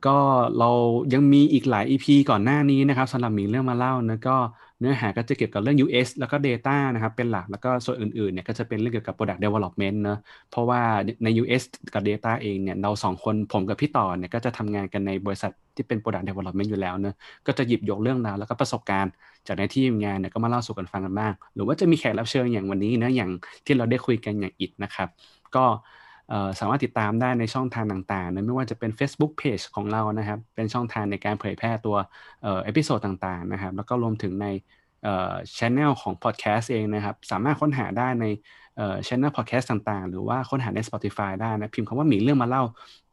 [0.08, 0.18] ก็
[0.60, 0.72] เรา
[1.14, 4.38] ยังมีอีกหลาย EP ก่อนหน้านี้นะครับสำหรับมีเรื่องมาเล่านะก็
[4.84, 10.18] เนื้อหาก็จะเกี่ยวกับเรื่อง US แล้วก็ Data นะครับเป็นหลักแล้วก็ส่วนอื่นๆเนี่ยก็จะเป็นเรื่องเกี่ยวกับ Product Development เนะ
[10.52, 10.82] เพราะว่า
[11.24, 11.64] ใน US
[11.94, 17.16] กับ Data เองเนี่ยเราสองคนผมกับพี่ต่อเนี่ยก็จะทำงานกันในบริษัทที่เป็น Product Development อยู่แล้วเนะ
[17.48, 19.12] ก็จะหยิบยกเรื่องราวแล้วก็ประสบการณ์
[19.48, 23.32] จากในที่งานเนี่ยก็มาเล่าสู่กันฟังกันบ้างหรือว่าจะมีแขกรับเชิญอย่างวันนี้นะอย่าง
[23.66, 25.10] ที่เราได้คุยกันอย่างอิดนะครับ
[25.56, 25.66] ก็
[26.60, 31.96] สามารถติดตามได้ในช่องทางต่างๆนะไม่ว่าจะเป็น Facebook Page ของเรานะครับ เป็นช่องทางในการเผยแพร่ตัว
[32.42, 34.48] episode ต่างๆนะครับ แล้วก็รวมถึงใน
[35.04, 38.26] เอ่อช anel ของ podcast เองนะครับ สามารถค้นหาได้ใน
[38.78, 42.64] เอ่อช anel podcast ต่างๆ หรือว่าค้นหาใน Spotify ได้นะ พิมพ์คำว่ามีเรื่องมาเล่า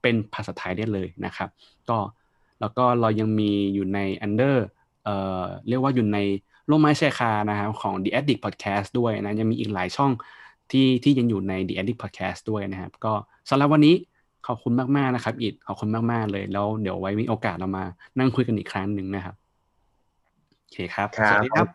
[0.03, 1.49] เป็นภาษาไทยได้เลยนะครับ
[1.89, 1.99] ก็
[2.61, 4.57] แล้วก็เรายังมีอยู่ใน under
[5.05, 6.19] เอ่อเรียกว่าอยู่ใน
[6.71, 10.13] ร่มไม้ชายคานะครับของ The Addict Podcast ด้วยนะ ยังมีอีกหลายช่อง
[10.73, 13.13] ที่ที่ยังอยู่ใน The Addict Podcast ด้วยนะครับ ก็
[13.51, 13.95] สำหรับวันนี้
[14.47, 17.85] ขอบคุณมาก ๆ นะครับ อิดขอบคุณมาก ๆ เลย แล้วเดี๋ยวไว้มีโอกาสเรามา
[18.19, 19.35] นั่งคุยกันอีกครั้งหนึ่งนะครับ
[20.61, 21.67] โอเคครับครับสวัสดีครับ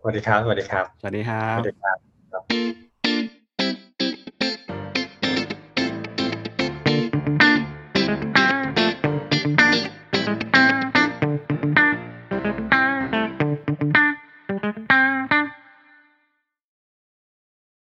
[0.00, 2.40] สวัสดีครับ สวัสดีครับ สวัสดีครัสบวัสดีครั
[2.84, 2.87] บ